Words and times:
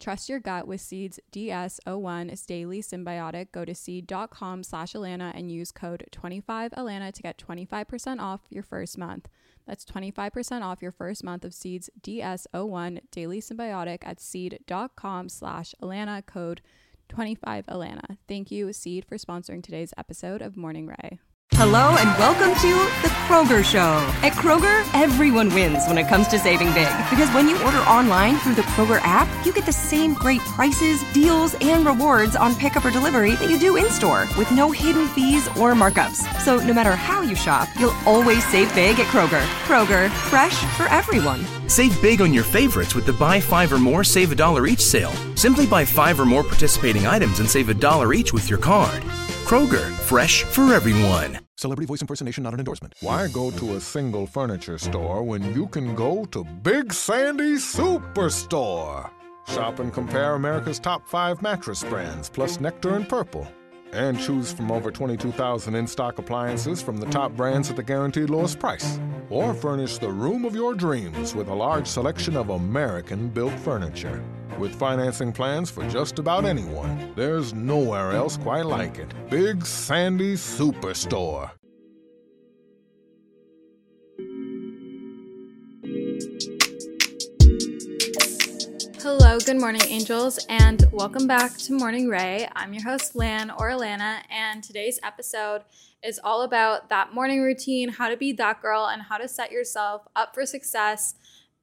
Trust 0.00 0.30
your 0.30 0.40
gut 0.40 0.66
with 0.66 0.80
Seeds 0.80 1.20
DS01 1.30 2.32
is 2.32 2.46
daily 2.46 2.80
synbiotic. 2.80 3.52
Go 3.52 3.66
to 3.66 3.74
seed.com 3.74 4.64
slash 4.64 4.94
Allana 4.94 5.30
and 5.34 5.52
use 5.52 5.70
code 5.70 6.06
25Allana 6.10 7.12
to 7.12 7.22
get 7.22 7.36
25% 7.36 8.18
off 8.18 8.40
your 8.48 8.62
first 8.62 8.96
month. 8.96 9.28
That's 9.66 9.84
25% 9.84 10.62
off 10.62 10.80
your 10.80 10.90
first 10.90 11.22
month 11.22 11.44
of 11.44 11.52
Seeds 11.52 11.90
DS01 12.00 13.00
Daily 13.10 13.40
Synbiotic 13.42 13.98
at 14.02 14.20
seed.com 14.20 15.28
slash 15.28 15.74
Allana 15.82 16.24
code 16.24 16.62
25Allana. 17.10 18.16
Thank 18.26 18.50
you, 18.50 18.72
Seed, 18.72 19.04
for 19.04 19.18
sponsoring 19.18 19.62
today's 19.62 19.92
episode 19.98 20.40
of 20.40 20.56
Morning 20.56 20.86
Rae. 20.86 21.18
Hello 21.54 21.94
and 21.98 22.08
welcome 22.18 22.54
to 22.60 22.72
The 23.02 23.12
Kroger 23.26 23.62
Show. 23.62 23.98
At 24.26 24.32
Kroger, 24.32 24.88
everyone 24.94 25.52
wins 25.54 25.86
when 25.86 25.98
it 25.98 26.08
comes 26.08 26.26
to 26.28 26.38
saving 26.38 26.72
big. 26.72 26.88
Because 27.10 27.28
when 27.34 27.48
you 27.48 27.62
order 27.62 27.76
online 27.80 28.38
through 28.38 28.54
the 28.54 28.62
Kroger 28.62 28.98
app, 29.02 29.28
you 29.44 29.52
get 29.52 29.66
the 29.66 29.72
same 29.72 30.14
great 30.14 30.40
prices, 30.40 31.02
deals, 31.12 31.54
and 31.60 31.84
rewards 31.84 32.34
on 32.34 32.54
pickup 32.54 32.86
or 32.86 32.90
delivery 32.90 33.34
that 33.34 33.50
you 33.50 33.58
do 33.58 33.76
in 33.76 33.90
store 33.90 34.26
with 34.38 34.50
no 34.52 34.70
hidden 34.70 35.06
fees 35.08 35.48
or 35.48 35.74
markups. 35.74 36.24
So 36.40 36.58
no 36.58 36.72
matter 36.72 36.92
how 36.92 37.20
you 37.20 37.34
shop, 37.36 37.68
you'll 37.78 37.96
always 38.06 38.42
save 38.46 38.74
big 38.74 38.98
at 38.98 39.06
Kroger. 39.08 39.44
Kroger, 39.64 40.08
fresh 40.30 40.56
for 40.76 40.84
everyone. 40.84 41.44
Save 41.68 42.00
big 42.00 42.22
on 42.22 42.32
your 42.32 42.44
favorites 42.44 42.94
with 42.94 43.04
the 43.04 43.12
buy 43.12 43.38
five 43.38 43.70
or 43.70 43.78
more, 43.78 44.02
save 44.02 44.32
a 44.32 44.34
dollar 44.34 44.66
each 44.66 44.80
sale. 44.82 45.12
Simply 45.36 45.66
buy 45.66 45.84
five 45.84 46.18
or 46.18 46.24
more 46.26 46.42
participating 46.42 47.06
items 47.06 47.38
and 47.38 47.48
save 47.48 47.68
a 47.68 47.74
dollar 47.74 48.14
each 48.14 48.32
with 48.32 48.48
your 48.48 48.58
card. 48.58 49.04
Kroger, 49.50 49.90
fresh 50.02 50.44
for 50.44 50.72
everyone. 50.72 51.40
Celebrity 51.56 51.84
voice 51.86 52.00
impersonation 52.00 52.44
not 52.44 52.54
an 52.54 52.60
endorsement. 52.60 52.94
Why 53.00 53.26
go 53.26 53.50
to 53.50 53.74
a 53.74 53.80
single 53.80 54.24
furniture 54.24 54.78
store 54.78 55.24
when 55.24 55.42
you 55.56 55.66
can 55.66 55.96
go 55.96 56.24
to 56.26 56.44
Big 56.44 56.92
Sandy 56.92 57.54
Superstore? 57.56 59.10
Shop 59.48 59.80
and 59.80 59.92
compare 59.92 60.36
America's 60.36 60.78
top 60.78 61.04
five 61.08 61.42
mattress 61.42 61.82
brands, 61.82 62.30
plus 62.30 62.60
Nectar 62.60 62.94
and 62.94 63.08
Purple. 63.08 63.44
And 63.92 64.18
choose 64.18 64.52
from 64.52 64.70
over 64.70 64.90
22,000 64.90 65.74
in 65.74 65.86
stock 65.86 66.18
appliances 66.18 66.80
from 66.80 66.98
the 66.98 67.06
top 67.06 67.32
brands 67.32 67.70
at 67.70 67.76
the 67.76 67.82
guaranteed 67.82 68.30
lowest 68.30 68.58
price. 68.58 68.98
Or 69.28 69.54
furnish 69.54 69.98
the 69.98 70.10
room 70.10 70.44
of 70.44 70.54
your 70.54 70.74
dreams 70.74 71.34
with 71.34 71.48
a 71.48 71.54
large 71.54 71.86
selection 71.86 72.36
of 72.36 72.50
American 72.50 73.28
built 73.28 73.58
furniture. 73.60 74.22
With 74.58 74.74
financing 74.74 75.32
plans 75.32 75.70
for 75.70 75.88
just 75.88 76.18
about 76.18 76.44
anyone, 76.44 77.12
there's 77.16 77.54
nowhere 77.54 78.12
else 78.12 78.36
quite 78.36 78.66
like 78.66 78.98
it. 78.98 79.12
Big 79.30 79.64
Sandy 79.64 80.34
Superstore. 80.34 81.50
Hello, 89.02 89.38
good 89.38 89.58
morning, 89.58 89.80
angels, 89.88 90.44
and 90.50 90.86
welcome 90.92 91.26
back 91.26 91.56
to 91.56 91.72
Morning 91.72 92.10
Rae. 92.10 92.46
I'm 92.54 92.74
your 92.74 92.82
host, 92.82 93.16
Lan 93.16 93.50
or 93.50 93.70
Allana, 93.70 94.20
and 94.28 94.62
today's 94.62 95.00
episode 95.02 95.62
is 96.04 96.20
all 96.22 96.42
about 96.42 96.90
that 96.90 97.14
morning 97.14 97.40
routine, 97.40 97.88
how 97.88 98.10
to 98.10 98.16
be 98.18 98.32
that 98.32 98.60
girl, 98.60 98.84
and 98.84 99.00
how 99.00 99.16
to 99.16 99.26
set 99.26 99.52
yourself 99.52 100.06
up 100.14 100.34
for 100.34 100.44
success 100.44 101.14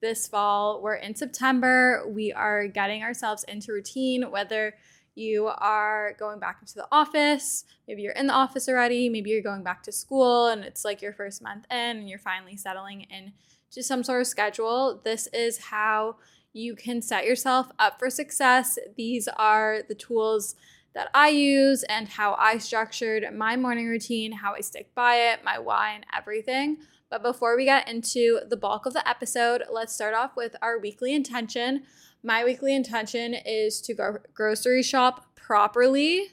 this 0.01 0.27
fall. 0.27 0.81
We're 0.81 0.95
in 0.95 1.13
September. 1.13 2.03
We 2.09 2.33
are 2.33 2.67
getting 2.67 3.03
ourselves 3.03 3.43
into 3.43 3.71
routine, 3.71 4.31
whether 4.31 4.73
you 5.13 5.45
are 5.45 6.15
going 6.17 6.39
back 6.39 6.57
into 6.61 6.73
the 6.73 6.87
office, 6.91 7.65
maybe 7.87 8.01
you're 8.01 8.13
in 8.13 8.25
the 8.25 8.33
office 8.33 8.67
already, 8.67 9.09
maybe 9.09 9.29
you're 9.29 9.43
going 9.43 9.63
back 9.63 9.83
to 9.83 9.91
school 9.91 10.47
and 10.47 10.63
it's 10.63 10.83
like 10.83 11.03
your 11.03 11.13
first 11.13 11.43
month 11.43 11.65
in 11.69 11.97
and 11.97 12.09
you're 12.09 12.17
finally 12.17 12.57
settling 12.57 13.05
into 13.11 13.83
some 13.83 14.03
sort 14.03 14.21
of 14.21 14.27
schedule. 14.27 15.01
This 15.03 15.27
is 15.27 15.59
how 15.59 16.15
you 16.57 16.75
can 16.75 17.01
set 17.01 17.25
yourself 17.25 17.71
up 17.77 17.99
for 17.99 18.09
success. 18.09 18.79
These 18.95 19.27
are 19.37 19.83
the 19.87 19.95
tools 19.95 20.55
that 20.95 21.09
I 21.13 21.29
use 21.29 21.83
and 21.83 22.07
how 22.07 22.33
I 22.39 22.57
structured 22.57 23.23
my 23.35 23.55
morning 23.55 23.87
routine, 23.87 24.31
how 24.31 24.55
I 24.55 24.61
stick 24.61 24.93
by 24.95 25.17
it, 25.17 25.43
my 25.43 25.59
why, 25.59 25.91
and 25.91 26.05
everything. 26.15 26.77
But 27.11 27.21
before 27.21 27.55
we 27.55 27.65
get 27.65 27.87
into 27.87 28.39
the 28.49 28.57
bulk 28.57 28.87
of 28.87 28.93
the 28.93 29.07
episode, 29.07 29.63
let's 29.71 29.93
start 29.93 30.15
off 30.15 30.35
with 30.35 30.55
our 30.61 30.79
weekly 30.79 31.13
intention. 31.13 31.83
My 32.23 32.43
weekly 32.43 32.75
intention 32.75 33.35
is 33.35 33.79
to 33.81 33.93
go 33.93 34.17
grocery 34.33 34.81
shop 34.81 35.35
properly, 35.35 36.29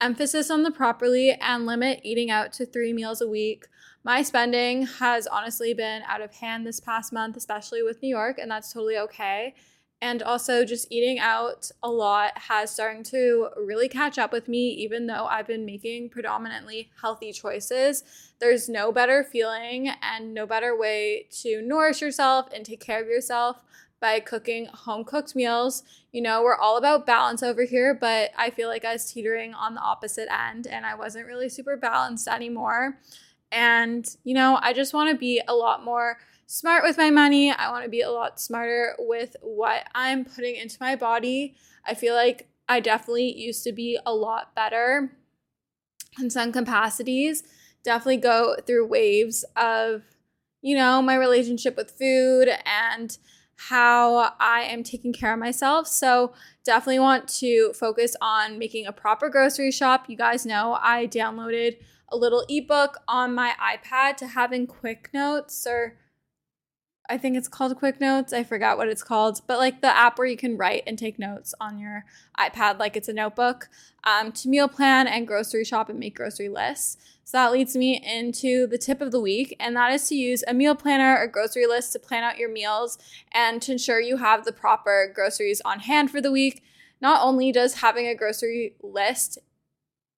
emphasis 0.00 0.50
on 0.50 0.62
the 0.62 0.70
properly, 0.70 1.32
and 1.32 1.66
limit 1.66 2.00
eating 2.04 2.30
out 2.30 2.52
to 2.54 2.64
three 2.64 2.92
meals 2.92 3.20
a 3.20 3.28
week. 3.28 3.66
My 4.06 4.20
spending 4.20 4.86
has 4.86 5.26
honestly 5.26 5.72
been 5.72 6.02
out 6.02 6.20
of 6.20 6.34
hand 6.34 6.66
this 6.66 6.78
past 6.78 7.10
month, 7.10 7.38
especially 7.38 7.82
with 7.82 8.02
New 8.02 8.08
York, 8.10 8.38
and 8.38 8.50
that's 8.50 8.70
totally 8.70 8.98
okay. 8.98 9.54
And 10.02 10.22
also 10.22 10.66
just 10.66 10.92
eating 10.92 11.18
out 11.18 11.70
a 11.82 11.88
lot 11.88 12.36
has 12.36 12.70
starting 12.70 13.02
to 13.04 13.48
really 13.56 13.88
catch 13.88 14.18
up 14.18 14.30
with 14.30 14.46
me 14.46 14.68
even 14.68 15.06
though 15.06 15.24
i've 15.24 15.46
been 15.46 15.64
making 15.64 16.10
predominantly 16.10 16.90
healthy 17.00 17.32
choices. 17.32 18.04
There's 18.40 18.68
no 18.68 18.92
better 18.92 19.24
feeling 19.24 19.88
and 20.02 20.34
no 20.34 20.44
better 20.44 20.76
way 20.76 21.26
to 21.40 21.62
nourish 21.62 22.02
yourself 22.02 22.48
and 22.54 22.66
take 22.66 22.80
care 22.80 23.00
of 23.00 23.08
yourself 23.08 23.56
by 24.00 24.20
cooking 24.20 24.66
home 24.66 25.04
cooked 25.04 25.34
meals. 25.34 25.82
You 26.12 26.20
know 26.20 26.42
we're 26.42 26.58
all 26.58 26.76
about 26.76 27.06
balance 27.06 27.42
over 27.42 27.64
here 27.64 27.94
but 27.94 28.32
i 28.36 28.50
feel 28.50 28.68
like 28.68 28.84
i 28.84 28.92
was 28.92 29.10
teetering 29.10 29.54
on 29.54 29.74
the 29.74 29.80
opposite 29.80 30.28
end 30.30 30.66
and 30.66 30.84
i 30.84 30.94
wasn't 30.94 31.26
really 31.26 31.48
super 31.48 31.78
balanced 31.78 32.28
anymore 32.28 32.98
and 33.54 34.16
you 34.24 34.34
know 34.34 34.58
i 34.62 34.72
just 34.72 34.92
want 34.92 35.10
to 35.10 35.16
be 35.16 35.40
a 35.48 35.54
lot 35.54 35.84
more 35.84 36.18
smart 36.46 36.84
with 36.84 36.98
my 36.98 37.10
money. 37.10 37.50
I 37.50 37.70
want 37.70 37.84
to 37.84 37.90
be 37.90 38.02
a 38.02 38.10
lot 38.10 38.40
smarter 38.40 38.94
with 38.98 39.36
what 39.40 39.88
I'm 39.94 40.24
putting 40.24 40.56
into 40.56 40.76
my 40.80 40.96
body. 40.96 41.54
I 41.86 41.94
feel 41.94 42.14
like 42.14 42.48
I 42.68 42.80
definitely 42.80 43.36
used 43.36 43.64
to 43.64 43.72
be 43.72 43.98
a 44.04 44.14
lot 44.14 44.54
better 44.54 45.12
in 46.18 46.30
some 46.30 46.52
capacities. 46.52 47.42
Definitely 47.82 48.18
go 48.18 48.56
through 48.66 48.86
waves 48.86 49.44
of, 49.56 50.02
you 50.62 50.76
know, 50.76 51.02
my 51.02 51.14
relationship 51.14 51.76
with 51.76 51.90
food 51.90 52.48
and 52.64 53.16
how 53.56 54.32
I 54.40 54.62
am 54.62 54.82
taking 54.82 55.12
care 55.12 55.32
of 55.32 55.38
myself. 55.38 55.86
So, 55.86 56.32
definitely 56.64 56.98
want 56.98 57.28
to 57.28 57.72
focus 57.74 58.16
on 58.20 58.58
making 58.58 58.86
a 58.86 58.92
proper 58.92 59.28
grocery 59.28 59.70
shop. 59.70 60.06
You 60.08 60.16
guys 60.16 60.44
know 60.44 60.78
I 60.80 61.06
downloaded 61.06 61.76
a 62.08 62.16
little 62.16 62.44
ebook 62.48 62.98
on 63.08 63.34
my 63.34 63.54
iPad 63.60 64.16
to 64.18 64.28
having 64.28 64.66
quick 64.66 65.10
notes 65.12 65.66
or 65.66 65.96
I 67.06 67.18
think 67.18 67.36
it's 67.36 67.48
called 67.48 67.76
Quick 67.76 68.00
Notes. 68.00 68.32
I 68.32 68.44
forgot 68.44 68.78
what 68.78 68.88
it's 68.88 69.02
called, 69.02 69.42
but 69.46 69.58
like 69.58 69.82
the 69.82 69.94
app 69.94 70.16
where 70.16 70.26
you 70.26 70.38
can 70.38 70.56
write 70.56 70.84
and 70.86 70.98
take 70.98 71.18
notes 71.18 71.54
on 71.60 71.78
your 71.78 72.06
iPad 72.38 72.78
like 72.78 72.96
it's 72.96 73.10
a 73.10 73.12
notebook 73.12 73.68
um, 74.04 74.32
to 74.32 74.48
meal 74.48 74.68
plan 74.68 75.06
and 75.06 75.26
grocery 75.26 75.64
shop 75.64 75.90
and 75.90 75.98
make 75.98 76.16
grocery 76.16 76.48
lists. 76.48 76.96
So 77.24 77.36
that 77.36 77.52
leads 77.52 77.76
me 77.76 78.02
into 78.02 78.66
the 78.66 78.78
tip 78.78 79.02
of 79.02 79.10
the 79.10 79.20
week, 79.20 79.54
and 79.60 79.76
that 79.76 79.92
is 79.92 80.08
to 80.08 80.14
use 80.14 80.44
a 80.46 80.54
meal 80.54 80.74
planner 80.74 81.18
or 81.18 81.26
grocery 81.26 81.66
list 81.66 81.92
to 81.92 81.98
plan 81.98 82.22
out 82.22 82.38
your 82.38 82.50
meals 82.50 82.96
and 83.32 83.60
to 83.62 83.72
ensure 83.72 84.00
you 84.00 84.16
have 84.16 84.44
the 84.44 84.52
proper 84.52 85.10
groceries 85.14 85.60
on 85.64 85.80
hand 85.80 86.10
for 86.10 86.22
the 86.22 86.32
week. 86.32 86.62
Not 87.02 87.22
only 87.22 87.52
does 87.52 87.76
having 87.76 88.06
a 88.06 88.14
grocery 88.14 88.76
list 88.82 89.38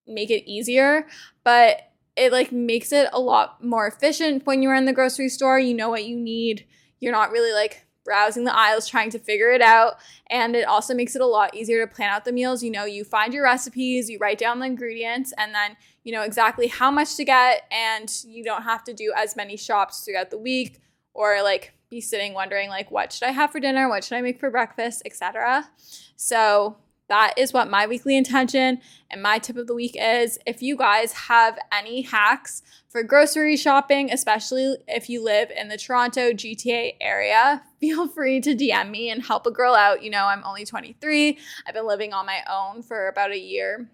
make 0.07 0.31
it 0.31 0.49
easier, 0.49 1.07
but 1.45 1.93
it 2.17 2.33
like 2.33 2.51
makes 2.53 2.93
it 2.93 3.09
a 3.13 3.21
lot 3.21 3.63
more 3.63 3.87
efficient 3.87 4.47
when 4.47 4.63
you're 4.63 4.75
in 4.75 4.87
the 4.87 4.93
grocery 4.93 5.29
store. 5.29 5.59
You 5.59 5.75
know 5.75 5.91
what 5.91 6.07
you 6.07 6.17
need. 6.17 6.67
You're 6.99 7.13
not 7.13 7.31
really 7.31 7.53
like 7.53 7.87
browsing 8.05 8.45
the 8.45 8.57
aisles 8.57 8.89
trying 8.89 9.11
to 9.11 9.19
figure 9.19 9.51
it 9.51 9.61
out. 9.61 9.97
And 10.31 10.57
it 10.57 10.67
also 10.67 10.95
makes 10.95 11.15
it 11.15 11.21
a 11.21 11.27
lot 11.27 11.55
easier 11.55 11.85
to 11.85 11.93
plan 11.93 12.11
out 12.11 12.25
the 12.25 12.33
meals. 12.33 12.63
You 12.63 12.71
know, 12.71 12.85
you 12.85 13.05
find 13.05 13.35
your 13.35 13.45
recipes, 13.45 14.09
you 14.09 14.19
write 14.19 14.39
down 14.39 14.61
the 14.61 14.67
ingredients, 14.67 15.35
and 15.37 15.55
then 15.55 15.77
you 16.05 16.13
know 16.13 16.23
exactly 16.23 16.69
how 16.69 16.91
much 16.91 17.17
to 17.17 17.25
get, 17.25 17.65
and 17.71 18.11
you 18.25 18.43
don't 18.43 18.63
have 18.63 18.85
to 18.85 18.95
do 18.95 19.13
as 19.15 19.37
many 19.37 19.57
shops 19.57 20.01
throughout 20.01 20.31
the 20.31 20.39
week 20.39 20.81
or 21.13 21.43
like 21.43 21.75
be 21.91 22.01
sitting 22.01 22.33
wondering 22.33 22.69
like 22.69 22.91
what 22.91 23.13
should 23.13 23.29
I 23.29 23.33
have 23.33 23.51
for 23.53 23.61
dinner, 23.61 23.89
what 23.89 24.05
should 24.05 24.17
I 24.17 24.23
make 24.23 24.41
for 24.41 24.51
breakfast, 24.51 25.03
etc. 25.05 25.69
So 26.17 26.77
that 27.09 27.35
is 27.37 27.53
what 27.53 27.71
my 27.71 27.87
weekly 27.87 28.17
intention 28.17 28.81
and 29.11 29.23
my 29.23 29.39
tip 29.39 29.57
of 29.57 29.67
the 29.67 29.75
week 29.75 29.97
is. 29.99 30.39
If 30.45 30.61
you 30.61 30.77
guys 30.77 31.13
have 31.13 31.59
any 31.73 32.03
hacks 32.03 32.63
for 32.89 33.03
grocery 33.03 33.57
shopping, 33.57 34.11
especially 34.11 34.77
if 34.89 35.09
you 35.09 35.23
live 35.23 35.51
in 35.51 35.69
the 35.69 35.77
Toronto 35.77 36.33
GTA 36.33 36.95
area, 37.01 37.63
feel 37.81 38.09
free 38.09 38.41
to 38.41 38.57
DM 38.57 38.91
me 38.91 39.11
and 39.11 39.23
help 39.23 39.47
a 39.47 39.51
girl 39.51 39.75
out. 39.75 40.03
You 40.03 40.11
know, 40.11 40.27
I'm 40.27 40.43
only 40.45 40.65
23. 40.65 41.39
I've 41.67 41.75
been 41.75 41.87
living 41.87 42.13
on 42.13 42.27
my 42.27 42.41
own 42.51 42.83
for 42.83 43.09
about 43.09 43.31
a 43.31 43.39
year 43.39 43.89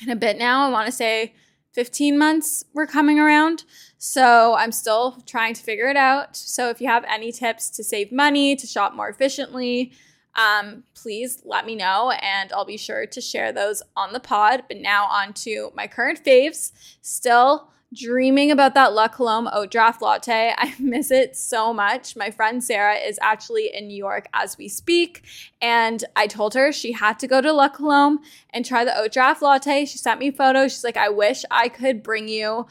and 0.00 0.10
a 0.10 0.16
bit 0.16 0.36
now. 0.36 0.66
I 0.66 0.70
want 0.70 0.86
to 0.86 0.92
say 0.92 1.34
15 1.74 2.18
months 2.18 2.64
we're 2.72 2.86
coming 2.86 3.20
around. 3.20 3.64
So 3.98 4.54
I'm 4.54 4.72
still 4.72 5.22
trying 5.26 5.54
to 5.54 5.62
figure 5.62 5.88
it 5.88 5.96
out. 5.96 6.36
So 6.36 6.70
if 6.70 6.80
you 6.80 6.88
have 6.88 7.04
any 7.04 7.30
tips 7.30 7.70
to 7.70 7.84
save 7.84 8.10
money, 8.10 8.56
to 8.56 8.66
shop 8.66 8.94
more 8.94 9.08
efficiently, 9.08 9.92
um, 10.36 10.84
please 10.94 11.40
let 11.44 11.66
me 11.66 11.74
know 11.74 12.10
and 12.10 12.52
I'll 12.52 12.64
be 12.64 12.76
sure 12.76 13.06
to 13.06 13.20
share 13.20 13.52
those 13.52 13.82
on 13.96 14.12
the 14.12 14.20
pod. 14.20 14.64
But 14.68 14.78
now 14.78 15.06
on 15.06 15.32
to 15.34 15.70
my 15.74 15.86
current 15.86 16.22
faves. 16.24 16.72
Still 17.00 17.70
dreaming 17.94 18.50
about 18.50 18.74
that 18.74 18.92
La 18.92 19.08
Colombe 19.08 19.48
oat 19.52 19.70
draft 19.70 20.02
latte. 20.02 20.54
I 20.58 20.74
miss 20.78 21.10
it 21.10 21.36
so 21.36 21.72
much. 21.72 22.16
My 22.16 22.30
friend 22.30 22.62
Sarah 22.62 22.96
is 22.96 23.18
actually 23.22 23.70
in 23.74 23.88
New 23.88 23.96
York 23.96 24.28
as 24.34 24.58
we 24.58 24.68
speak, 24.68 25.24
and 25.60 26.04
I 26.14 26.26
told 26.26 26.54
her 26.54 26.72
she 26.72 26.92
had 26.92 27.18
to 27.20 27.26
go 27.26 27.40
to 27.40 27.52
La 27.52 27.68
Colombe 27.68 28.20
and 28.50 28.64
try 28.64 28.84
the 28.84 28.96
oat 28.96 29.12
draft 29.12 29.42
latte. 29.42 29.86
She 29.86 29.98
sent 29.98 30.20
me 30.20 30.30
photos. 30.30 30.72
She's 30.72 30.84
like, 30.84 30.96
I 30.96 31.08
wish 31.08 31.44
I 31.50 31.68
could 31.68 32.02
bring 32.02 32.28
you 32.28 32.66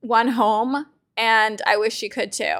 one 0.00 0.28
home, 0.28 0.86
and 1.16 1.62
I 1.66 1.76
wish 1.76 1.94
she 1.94 2.08
could 2.08 2.32
too. 2.32 2.58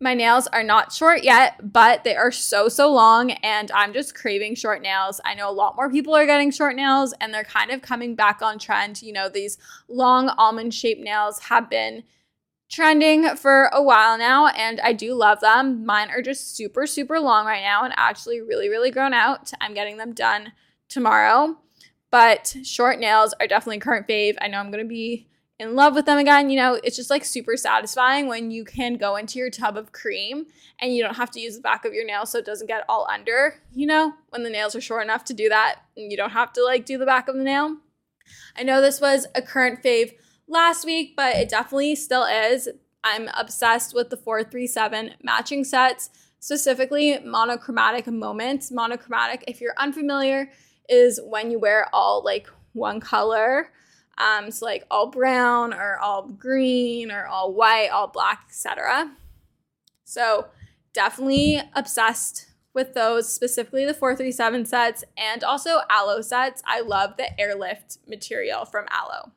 My 0.00 0.12
nails 0.12 0.46
are 0.48 0.64
not 0.64 0.92
short 0.92 1.22
yet, 1.22 1.72
but 1.72 2.04
they 2.04 2.16
are 2.16 2.32
so, 2.32 2.68
so 2.68 2.92
long, 2.92 3.30
and 3.30 3.70
I'm 3.70 3.92
just 3.92 4.14
craving 4.14 4.56
short 4.56 4.82
nails. 4.82 5.20
I 5.24 5.34
know 5.34 5.48
a 5.48 5.52
lot 5.52 5.76
more 5.76 5.90
people 5.90 6.14
are 6.14 6.26
getting 6.26 6.50
short 6.50 6.76
nails, 6.76 7.14
and 7.20 7.32
they're 7.32 7.44
kind 7.44 7.70
of 7.70 7.80
coming 7.80 8.14
back 8.14 8.42
on 8.42 8.58
trend. 8.58 9.02
You 9.02 9.12
know, 9.12 9.28
these 9.28 9.56
long 9.88 10.28
almond 10.30 10.74
shaped 10.74 11.00
nails 11.00 11.38
have 11.44 11.70
been 11.70 12.02
trending 12.68 13.36
for 13.36 13.70
a 13.72 13.82
while 13.82 14.18
now, 14.18 14.48
and 14.48 14.80
I 14.80 14.92
do 14.92 15.14
love 15.14 15.40
them. 15.40 15.86
Mine 15.86 16.10
are 16.10 16.22
just 16.22 16.56
super, 16.56 16.86
super 16.86 17.20
long 17.20 17.46
right 17.46 17.62
now 17.62 17.84
and 17.84 17.94
actually 17.96 18.40
really, 18.40 18.68
really 18.68 18.90
grown 18.90 19.14
out. 19.14 19.52
I'm 19.60 19.74
getting 19.74 19.96
them 19.96 20.12
done 20.12 20.52
tomorrow, 20.88 21.56
but 22.10 22.56
short 22.64 22.98
nails 22.98 23.32
are 23.40 23.46
definitely 23.46 23.78
current 23.78 24.08
fave. 24.08 24.36
I 24.40 24.48
know 24.48 24.58
I'm 24.58 24.70
gonna 24.70 24.84
be 24.84 25.28
in 25.58 25.74
love 25.74 25.94
with 25.94 26.06
them 26.06 26.18
again. 26.18 26.50
You 26.50 26.58
know, 26.58 26.80
it's 26.82 26.96
just 26.96 27.10
like 27.10 27.24
super 27.24 27.56
satisfying 27.56 28.26
when 28.26 28.50
you 28.50 28.64
can 28.64 28.96
go 28.96 29.16
into 29.16 29.38
your 29.38 29.50
tub 29.50 29.76
of 29.76 29.92
cream 29.92 30.46
and 30.80 30.94
you 30.94 31.02
don't 31.02 31.16
have 31.16 31.30
to 31.32 31.40
use 31.40 31.56
the 31.56 31.62
back 31.62 31.84
of 31.84 31.94
your 31.94 32.04
nail 32.04 32.26
so 32.26 32.38
it 32.38 32.46
doesn't 32.46 32.66
get 32.66 32.84
all 32.88 33.06
under, 33.10 33.56
you 33.72 33.86
know, 33.86 34.14
when 34.30 34.42
the 34.42 34.50
nails 34.50 34.74
are 34.74 34.80
short 34.80 35.04
enough 35.04 35.24
to 35.24 35.34
do 35.34 35.48
that 35.48 35.76
and 35.96 36.10
you 36.10 36.16
don't 36.16 36.30
have 36.30 36.52
to 36.54 36.64
like 36.64 36.84
do 36.84 36.98
the 36.98 37.06
back 37.06 37.28
of 37.28 37.36
the 37.36 37.44
nail. 37.44 37.76
I 38.56 38.62
know 38.62 38.80
this 38.80 39.00
was 39.00 39.26
a 39.34 39.42
current 39.42 39.82
fave 39.82 40.14
last 40.48 40.84
week, 40.84 41.14
but 41.16 41.36
it 41.36 41.48
definitely 41.48 41.94
still 41.94 42.24
is. 42.24 42.68
I'm 43.02 43.28
obsessed 43.34 43.94
with 43.94 44.10
the 44.10 44.16
437 44.16 45.14
matching 45.22 45.62
sets, 45.62 46.08
specifically 46.40 47.18
monochromatic 47.18 48.06
moments. 48.06 48.70
Monochromatic, 48.70 49.44
if 49.46 49.60
you're 49.60 49.74
unfamiliar, 49.76 50.50
is 50.88 51.20
when 51.22 51.50
you 51.50 51.58
wear 51.58 51.88
all 51.92 52.24
like 52.24 52.48
one 52.72 52.98
color 52.98 53.70
um, 54.18 54.50
so 54.50 54.66
like 54.66 54.84
all 54.90 55.06
brown 55.06 55.74
or 55.74 55.98
all 55.98 56.28
green 56.28 57.10
or 57.10 57.26
all 57.26 57.52
white, 57.52 57.88
all 57.88 58.08
black, 58.08 58.44
etc. 58.48 59.12
So 60.04 60.46
definitely 60.92 61.60
obsessed 61.74 62.46
with 62.74 62.94
those, 62.94 63.32
specifically 63.32 63.84
the 63.84 63.94
437 63.94 64.66
sets 64.66 65.04
and 65.16 65.44
also 65.44 65.80
Alo 65.90 66.20
sets. 66.20 66.62
I 66.66 66.80
love 66.80 67.16
the 67.16 67.38
airlift 67.40 67.98
material 68.08 68.64
from 68.64 68.86
Alo. 68.92 69.32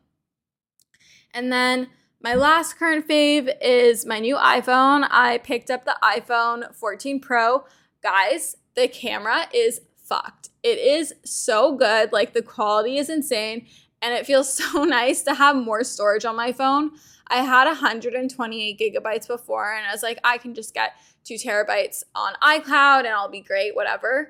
And 1.34 1.52
then 1.52 1.90
my 2.22 2.34
last 2.34 2.78
current 2.78 3.08
fave 3.08 3.54
is 3.62 4.06
my 4.06 4.20
new 4.20 4.36
iPhone. 4.36 5.08
I 5.10 5.38
picked 5.38 5.70
up 5.70 5.86
the 5.86 5.98
iPhone 6.04 6.74
14 6.74 7.20
Pro. 7.20 7.66
Guys, 8.02 8.58
the 8.76 8.88
camera 8.88 9.48
is 9.54 9.82
fucked. 10.04 10.50
It 10.64 10.80
is 10.80 11.14
so 11.24 11.76
good. 11.76 12.12
Like 12.12 12.34
the 12.34 12.42
quality 12.42 12.98
is 12.98 13.10
insane 13.10 13.68
and 14.02 14.14
it 14.14 14.26
feels 14.26 14.52
so 14.58 14.84
nice 14.84 15.24
to 15.24 15.34
have 15.34 15.56
more 15.56 15.84
storage 15.84 16.26
on 16.26 16.36
my 16.36 16.52
phone. 16.52 16.92
I 17.30 17.38
had 17.38 17.66
128 17.66 18.80
gigabytes 18.80 19.28
before, 19.28 19.74
and 19.74 19.86
I 19.86 19.92
was 19.92 20.04
like, 20.04 20.20
I 20.24 20.38
can 20.38 20.54
just 20.54 20.74
get 20.74 20.94
two 21.28 21.36
terabytes 21.36 22.04
on 22.16 22.34
iCloud 22.42 23.00
and 23.00 23.10
I'll 23.10 23.30
be 23.30 23.42
great, 23.42 23.76
whatever. 23.76 24.30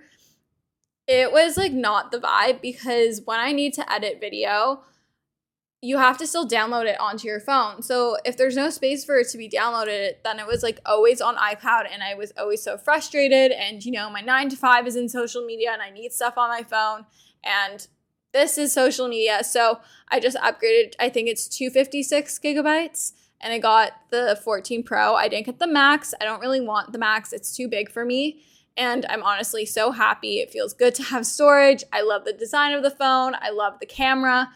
It 1.07 1.31
was 1.31 1.55
like 1.55 1.71
not 1.71 2.11
the 2.11 2.17
vibe 2.17 2.59
because 2.61 3.21
when 3.23 3.39
I 3.39 3.51
need 3.51 3.73
to 3.75 3.91
edit 3.91 4.17
video, 4.19 4.83
you 5.81 5.97
have 5.97 6.17
to 6.17 6.27
still 6.27 6.47
download 6.47 6.85
it 6.85 6.99
onto 6.99 7.27
your 7.27 7.39
phone. 7.39 7.83
So 7.83 8.17
if 8.25 8.35
there's 8.35 8.55
no 8.55 8.69
space 8.71 9.05
for 9.05 9.15
it 9.17 9.29
to 9.29 9.37
be 9.37 9.47
downloaded, 9.47 10.15
then 10.23 10.39
it 10.39 10.47
was 10.47 10.63
like 10.63 10.79
always 10.85 11.21
on 11.21 11.35
iCloud 11.35 11.85
and 11.91 12.01
I 12.01 12.15
was 12.15 12.33
always 12.37 12.63
so 12.63 12.77
frustrated. 12.77 13.51
And 13.51 13.85
you 13.85 13.91
know, 13.91 14.09
my 14.09 14.21
nine 14.21 14.49
to 14.49 14.57
five 14.57 14.87
is 14.87 14.95
in 14.95 15.07
social 15.07 15.45
media 15.45 15.71
and 15.71 15.81
I 15.81 15.91
need 15.91 16.11
stuff 16.11 16.33
on 16.37 16.49
my 16.49 16.63
phone. 16.63 17.05
And 17.43 17.87
this 18.33 18.57
is 18.57 18.73
social 18.73 19.07
media. 19.07 19.43
So 19.43 19.79
I 20.09 20.19
just 20.19 20.37
upgraded, 20.37 20.93
I 20.99 21.09
think 21.09 21.29
it's 21.29 21.47
256 21.47 22.39
gigabytes, 22.39 23.13
and 23.41 23.53
I 23.53 23.59
got 23.59 23.93
the 24.09 24.39
14 24.43 24.83
Pro. 24.83 25.15
I 25.15 25.27
didn't 25.27 25.45
get 25.45 25.59
the 25.59 25.67
Max. 25.67 26.13
I 26.19 26.25
don't 26.25 26.41
really 26.41 26.61
want 26.61 26.91
the 26.91 26.99
Max, 26.99 27.33
it's 27.33 27.55
too 27.55 27.67
big 27.67 27.89
for 27.91 28.05
me. 28.05 28.43
And 28.75 29.07
I'm 29.09 29.23
honestly 29.23 29.65
so 29.65 29.91
happy. 29.91 30.39
It 30.39 30.51
feels 30.51 30.73
good 30.73 30.93
to 30.95 31.03
have 31.03 31.25
storage. 31.25 31.83
I 31.91 32.01
love 32.01 32.25
the 32.25 32.33
design 32.33 32.73
of 32.73 32.83
the 32.83 32.91
phone. 32.91 33.33
I 33.41 33.49
love 33.49 33.79
the 33.79 33.87
camera. 33.87 34.49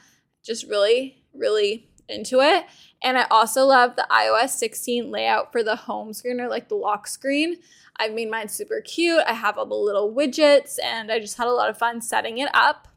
Just 0.44 0.68
really, 0.68 1.24
really 1.34 1.90
into 2.08 2.40
it. 2.42 2.66
And 3.02 3.18
I 3.18 3.26
also 3.32 3.66
love 3.66 3.96
the 3.96 4.06
iOS 4.12 4.50
16 4.50 5.10
layout 5.10 5.52
for 5.52 5.64
the 5.64 5.76
home 5.76 6.14
screen 6.14 6.40
or 6.40 6.50
like 6.50 6.70
the 6.70 6.76
lock 6.76 7.08
screen. 7.08 7.58
I've 7.98 8.14
made 8.14 8.30
mine 8.30 8.48
super 8.48 8.82
cute. 8.82 9.24
I 9.26 9.34
have 9.34 9.58
all 9.58 9.66
the 9.66 9.74
little 9.74 10.14
widgets 10.14 10.78
and 10.84 11.12
I 11.12 11.20
just 11.20 11.38
had 11.38 11.48
a 11.48 11.54
lot 11.54 11.70
of 11.70 11.78
fun 11.78 12.02
setting 12.02 12.38
it 12.38 12.50
up 12.54 12.88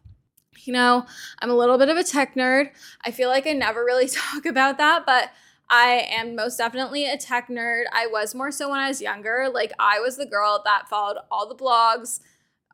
you 0.64 0.72
know, 0.72 1.06
I'm 1.40 1.50
a 1.50 1.56
little 1.56 1.78
bit 1.78 1.88
of 1.88 1.96
a 1.96 2.04
tech 2.04 2.34
nerd. 2.34 2.70
I 3.04 3.10
feel 3.10 3.28
like 3.28 3.46
I 3.46 3.52
never 3.52 3.84
really 3.84 4.08
talk 4.08 4.46
about 4.46 4.78
that, 4.78 5.04
but 5.06 5.30
I 5.70 6.06
am 6.10 6.36
most 6.36 6.56
definitely 6.56 7.10
a 7.10 7.16
tech 7.16 7.48
nerd. 7.48 7.84
I 7.92 8.06
was 8.06 8.34
more 8.34 8.50
so 8.50 8.70
when 8.70 8.80
I 8.80 8.88
was 8.88 9.00
younger. 9.00 9.48
Like, 9.52 9.72
I 9.78 9.98
was 10.00 10.16
the 10.16 10.26
girl 10.26 10.60
that 10.64 10.88
followed 10.88 11.18
all 11.30 11.48
the 11.48 11.54
blogs, 11.54 12.20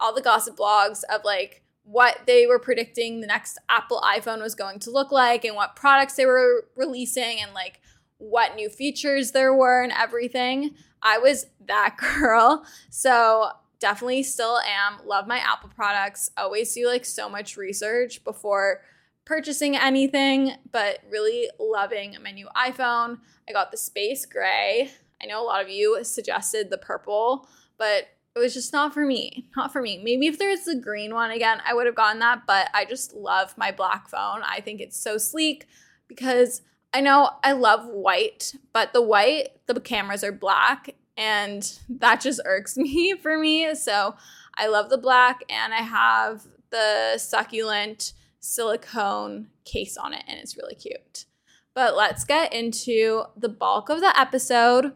all 0.00 0.14
the 0.14 0.22
gossip 0.22 0.56
blogs 0.56 1.02
of 1.04 1.22
like 1.24 1.62
what 1.84 2.20
they 2.26 2.46
were 2.46 2.58
predicting 2.58 3.20
the 3.20 3.26
next 3.26 3.58
Apple 3.68 4.00
iPhone 4.00 4.40
was 4.40 4.54
going 4.54 4.78
to 4.80 4.90
look 4.90 5.10
like 5.10 5.44
and 5.44 5.56
what 5.56 5.76
products 5.76 6.14
they 6.14 6.26
were 6.26 6.66
releasing 6.76 7.40
and 7.40 7.52
like 7.52 7.80
what 8.18 8.54
new 8.54 8.68
features 8.68 9.32
there 9.32 9.54
were 9.54 9.82
and 9.82 9.92
everything. 9.92 10.74
I 11.02 11.18
was 11.18 11.46
that 11.66 11.96
girl. 12.20 12.64
So 12.90 13.50
definitely 13.80 14.22
still 14.22 14.58
am. 14.58 15.04
Love 15.06 15.26
my 15.26 15.38
Apple 15.38 15.70
products. 15.74 16.30
Always 16.36 16.72
do 16.72 16.86
like 16.86 17.04
so 17.04 17.28
much 17.28 17.56
research 17.56 18.22
before 18.22 18.82
purchasing 19.24 19.76
anything, 19.76 20.52
but 20.70 20.98
really 21.10 21.48
loving 21.58 22.16
my 22.22 22.30
new 22.30 22.48
iPhone. 22.56 23.18
I 23.48 23.52
got 23.52 23.70
the 23.70 23.76
space 23.76 24.26
gray. 24.26 24.90
I 25.22 25.26
know 25.26 25.42
a 25.42 25.46
lot 25.46 25.62
of 25.62 25.68
you 25.68 26.02
suggested 26.04 26.70
the 26.70 26.78
purple, 26.78 27.48
but 27.78 28.08
it 28.34 28.38
was 28.38 28.54
just 28.54 28.72
not 28.72 28.94
for 28.94 29.04
me. 29.04 29.48
Not 29.56 29.72
for 29.72 29.82
me. 29.82 30.00
Maybe 30.02 30.26
if 30.26 30.38
there's 30.38 30.64
the 30.64 30.76
green 30.76 31.14
one 31.14 31.30
again, 31.30 31.60
I 31.66 31.74
would 31.74 31.86
have 31.86 31.94
gotten 31.94 32.20
that, 32.20 32.42
but 32.46 32.68
I 32.72 32.84
just 32.84 33.12
love 33.14 33.56
my 33.58 33.72
black 33.72 34.08
phone. 34.08 34.42
I 34.42 34.60
think 34.60 34.80
it's 34.80 34.98
so 34.98 35.18
sleek 35.18 35.66
because 36.06 36.62
I 36.92 37.00
know 37.00 37.30
I 37.42 37.52
love 37.52 37.86
white, 37.86 38.54
but 38.72 38.92
the 38.92 39.02
white, 39.02 39.48
the 39.66 39.80
cameras 39.80 40.24
are 40.24 40.32
black 40.32 40.94
and 41.16 41.78
that 41.88 42.20
just 42.20 42.40
irks 42.44 42.76
me 42.76 43.14
for 43.14 43.38
me. 43.38 43.74
So 43.74 44.14
I 44.56 44.66
love 44.66 44.90
the 44.90 44.98
black 44.98 45.44
and 45.48 45.72
I 45.72 45.82
have 45.82 46.46
the 46.70 47.18
succulent 47.18 48.12
silicone 48.40 49.48
case 49.64 49.96
on 49.96 50.14
it 50.14 50.24
and 50.26 50.38
it's 50.38 50.56
really 50.56 50.74
cute. 50.74 51.26
But 51.74 51.96
let's 51.96 52.24
get 52.24 52.52
into 52.52 53.24
the 53.36 53.48
bulk 53.48 53.88
of 53.90 54.00
the 54.00 54.18
episode. 54.18 54.92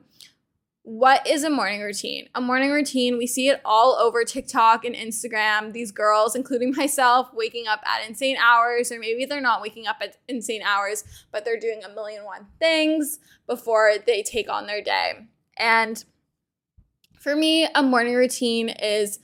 What 0.82 1.26
is 1.26 1.44
a 1.44 1.50
morning 1.50 1.80
routine? 1.80 2.28
A 2.34 2.42
morning 2.42 2.70
routine, 2.70 3.16
we 3.16 3.26
see 3.26 3.48
it 3.48 3.62
all 3.64 3.94
over 3.94 4.22
TikTok 4.22 4.84
and 4.84 4.94
Instagram. 4.94 5.72
These 5.72 5.92
girls, 5.92 6.34
including 6.34 6.74
myself, 6.76 7.30
waking 7.32 7.66
up 7.66 7.80
at 7.86 8.06
insane 8.06 8.36
hours, 8.36 8.92
or 8.92 8.98
maybe 8.98 9.24
they're 9.24 9.40
not 9.40 9.62
waking 9.62 9.86
up 9.86 9.96
at 10.02 10.18
insane 10.28 10.62
hours, 10.62 11.04
but 11.32 11.44
they're 11.44 11.58
doing 11.58 11.82
a 11.82 11.94
million 11.94 12.24
one 12.24 12.48
things 12.58 13.18
before 13.46 13.94
they 14.04 14.22
take 14.22 14.50
on 14.50 14.66
their 14.66 14.82
day. 14.82 15.26
And 15.56 16.04
for 17.18 17.34
me, 17.34 17.66
a 17.74 17.82
morning 17.82 18.14
routine 18.14 18.68
is 18.68 19.18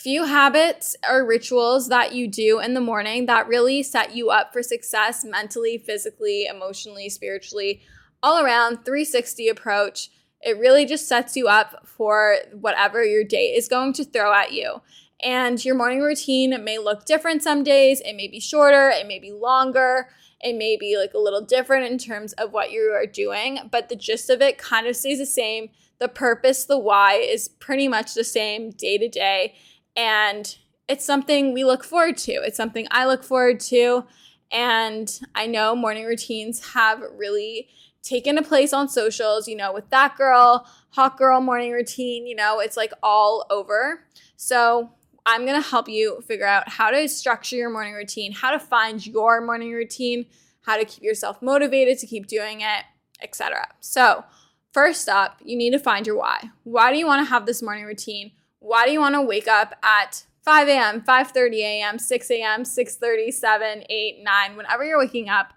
few 0.00 0.24
habits 0.24 0.96
or 1.08 1.26
rituals 1.26 1.88
that 1.88 2.14
you 2.14 2.26
do 2.26 2.58
in 2.58 2.72
the 2.72 2.80
morning 2.80 3.26
that 3.26 3.46
really 3.46 3.82
set 3.82 4.16
you 4.16 4.30
up 4.30 4.52
for 4.52 4.62
success 4.62 5.24
mentally, 5.24 5.76
physically, 5.76 6.46
emotionally, 6.46 7.08
spiritually, 7.10 7.82
all 8.22 8.42
around 8.42 8.76
360 8.84 9.48
approach. 9.48 10.10
It 10.40 10.58
really 10.58 10.86
just 10.86 11.06
sets 11.06 11.36
you 11.36 11.48
up 11.48 11.86
for 11.86 12.36
whatever 12.52 13.04
your 13.04 13.24
day 13.24 13.54
is 13.54 13.68
going 13.68 13.92
to 13.94 14.04
throw 14.04 14.32
at 14.32 14.52
you. 14.52 14.80
And 15.22 15.62
your 15.62 15.74
morning 15.74 16.00
routine 16.00 16.64
may 16.64 16.78
look 16.78 17.04
different 17.04 17.42
some 17.42 17.62
days. 17.62 18.00
It 18.00 18.16
may 18.16 18.26
be 18.26 18.40
shorter, 18.40 18.88
it 18.88 19.06
may 19.06 19.18
be 19.18 19.32
longer, 19.32 20.08
it 20.40 20.56
may 20.56 20.76
be 20.76 20.96
like 20.96 21.14
a 21.14 21.18
little 21.18 21.42
different 21.42 21.90
in 21.90 21.98
terms 21.98 22.32
of 22.34 22.52
what 22.52 22.70
you 22.70 22.92
are 22.94 23.06
doing, 23.06 23.58
but 23.70 23.88
the 23.88 23.96
gist 23.96 24.30
of 24.30 24.40
it 24.40 24.58
kind 24.58 24.86
of 24.86 24.96
stays 24.96 25.18
the 25.18 25.26
same. 25.26 25.70
The 25.98 26.08
purpose, 26.08 26.64
the 26.64 26.78
why 26.78 27.14
is 27.14 27.48
pretty 27.48 27.88
much 27.88 28.14
the 28.14 28.24
same 28.24 28.70
day 28.70 28.96
to 28.96 29.08
day. 29.08 29.54
And 29.96 30.56
it's 30.88 31.04
something 31.04 31.52
we 31.52 31.64
look 31.64 31.84
forward 31.84 32.16
to. 32.18 32.32
It's 32.32 32.56
something 32.56 32.88
I 32.90 33.06
look 33.06 33.22
forward 33.22 33.60
to. 33.60 34.04
And 34.50 35.20
I 35.34 35.46
know 35.46 35.76
morning 35.76 36.06
routines 36.06 36.72
have 36.72 37.02
really 37.16 37.68
taken 38.02 38.38
a 38.38 38.42
place 38.42 38.72
on 38.72 38.88
socials, 38.88 39.46
you 39.46 39.56
know, 39.56 39.72
with 39.72 39.90
that 39.90 40.16
girl, 40.16 40.66
hot 40.90 41.18
girl 41.18 41.40
morning 41.40 41.72
routine, 41.72 42.26
you 42.26 42.34
know, 42.34 42.60
it's 42.60 42.76
like 42.76 42.92
all 43.02 43.46
over. 43.50 44.06
So 44.36 44.90
I'm 45.30 45.46
going 45.46 45.62
to 45.62 45.68
help 45.68 45.88
you 45.88 46.20
figure 46.26 46.44
out 46.44 46.68
how 46.68 46.90
to 46.90 47.08
structure 47.08 47.54
your 47.54 47.70
morning 47.70 47.94
routine, 47.94 48.32
how 48.32 48.50
to 48.50 48.58
find 48.58 49.06
your 49.06 49.40
morning 49.40 49.70
routine, 49.70 50.26
how 50.62 50.76
to 50.76 50.84
keep 50.84 51.04
yourself 51.04 51.40
motivated 51.40 52.00
to 52.00 52.06
keep 52.08 52.26
doing 52.26 52.62
it, 52.62 52.84
etc. 53.22 53.68
So, 53.78 54.24
first 54.72 55.08
up, 55.08 55.40
you 55.44 55.56
need 55.56 55.70
to 55.70 55.78
find 55.78 56.04
your 56.04 56.16
why. 56.16 56.50
Why 56.64 56.90
do 56.92 56.98
you 56.98 57.06
want 57.06 57.24
to 57.24 57.30
have 57.30 57.46
this 57.46 57.62
morning 57.62 57.84
routine? 57.84 58.32
Why 58.58 58.86
do 58.86 58.92
you 58.92 58.98
want 58.98 59.14
to 59.14 59.22
wake 59.22 59.46
up 59.46 59.76
at 59.84 60.24
5 60.42 60.66
a.m., 60.66 61.00
5:30 61.02 61.58
a.m., 61.58 61.98
6 62.00 62.30
a.m., 62.32 62.64
6:30, 62.64 63.32
7, 63.32 63.84
8, 63.88 64.24
9, 64.24 64.56
whenever 64.56 64.84
you're 64.84 64.98
waking 64.98 65.28
up? 65.28 65.52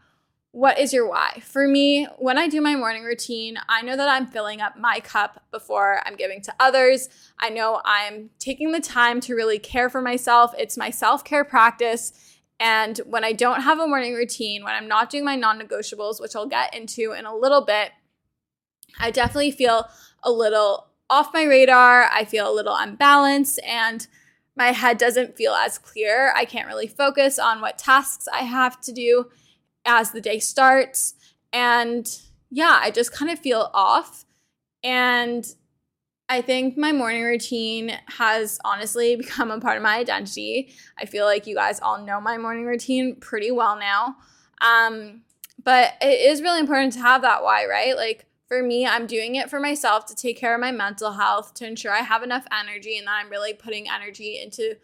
What 0.53 0.77
is 0.77 0.93
your 0.93 1.09
why? 1.09 1.41
For 1.43 1.67
me, 1.67 2.05
when 2.19 2.37
I 2.37 2.47
do 2.47 2.61
my 2.61 2.75
morning 2.75 3.03
routine, 3.03 3.57
I 3.67 3.81
know 3.81 3.97
that 3.97 4.07
I'm 4.07 4.27
filling 4.27 4.61
up 4.61 4.77
my 4.77 4.99
cup 4.99 5.43
before 5.49 5.99
I'm 6.05 6.15
giving 6.15 6.41
to 6.43 6.53
others. 6.59 7.09
I 7.39 7.49
know 7.49 7.81
I'm 7.83 8.29
taking 8.37 8.71
the 8.71 8.79
time 8.79 9.19
to 9.21 9.33
really 9.33 9.57
care 9.57 9.89
for 9.89 9.99
myself. 9.99 10.53
It's 10.55 10.77
my 10.77 10.91
self 10.91 11.23
care 11.23 11.43
practice. 11.43 12.37
And 12.59 12.99
when 13.07 13.23
I 13.23 13.33
don't 13.33 13.61
have 13.61 13.79
a 13.79 13.87
morning 13.87 14.13
routine, 14.13 14.63
when 14.63 14.75
I'm 14.75 14.87
not 14.87 15.09
doing 15.09 15.25
my 15.25 15.35
non 15.35 15.59
negotiables, 15.59 16.21
which 16.21 16.35
I'll 16.35 16.45
get 16.45 16.75
into 16.75 17.13
in 17.13 17.25
a 17.25 17.35
little 17.35 17.65
bit, 17.65 17.89
I 18.99 19.09
definitely 19.09 19.51
feel 19.51 19.89
a 20.21 20.31
little 20.31 20.85
off 21.09 21.33
my 21.33 21.45
radar. 21.45 22.03
I 22.13 22.25
feel 22.25 22.47
a 22.47 22.53
little 22.53 22.75
unbalanced 22.75 23.59
and 23.67 24.05
my 24.55 24.67
head 24.67 24.99
doesn't 24.99 25.35
feel 25.35 25.53
as 25.53 25.79
clear. 25.79 26.31
I 26.35 26.45
can't 26.45 26.67
really 26.67 26.85
focus 26.85 27.39
on 27.39 27.59
what 27.59 27.79
tasks 27.79 28.27
I 28.31 28.41
have 28.43 28.79
to 28.81 28.91
do 28.91 29.31
as 29.85 30.11
the 30.11 30.21
day 30.21 30.39
starts. 30.39 31.15
And 31.51 32.07
yeah, 32.49 32.77
I 32.81 32.91
just 32.91 33.13
kind 33.13 33.31
of 33.31 33.39
feel 33.39 33.69
off. 33.73 34.25
And 34.83 35.45
I 36.29 36.41
think 36.41 36.77
my 36.77 36.91
morning 36.91 37.23
routine 37.23 37.97
has 38.17 38.59
honestly 38.63 39.15
become 39.17 39.51
a 39.51 39.59
part 39.59 39.77
of 39.77 39.83
my 39.83 39.97
identity. 39.97 40.73
I 40.97 41.05
feel 41.05 41.25
like 41.25 41.47
you 41.47 41.55
guys 41.55 41.79
all 41.79 42.03
know 42.03 42.19
my 42.19 42.37
morning 42.37 42.65
routine 42.65 43.15
pretty 43.17 43.51
well 43.51 43.77
now. 43.77 44.15
Um, 44.61 45.21
but 45.63 45.93
it 46.01 46.31
is 46.31 46.41
really 46.41 46.59
important 46.59 46.93
to 46.93 46.99
have 46.99 47.21
that 47.21 47.43
why, 47.43 47.65
right? 47.65 47.95
Like 47.95 48.25
for 48.47 48.61
me, 48.61 48.85
I'm 48.85 49.07
doing 49.07 49.35
it 49.35 49.49
for 49.49 49.59
myself 49.59 50.05
to 50.07 50.15
take 50.15 50.37
care 50.37 50.53
of 50.53 50.61
my 50.61 50.71
mental 50.71 51.13
health, 51.13 51.53
to 51.55 51.67
ensure 51.67 51.91
I 51.91 52.01
have 52.01 52.23
enough 52.23 52.45
energy 52.51 52.97
and 52.97 53.07
that 53.07 53.21
I'm 53.23 53.29
really 53.29 53.53
putting 53.53 53.89
energy 53.89 54.39
into 54.41 54.75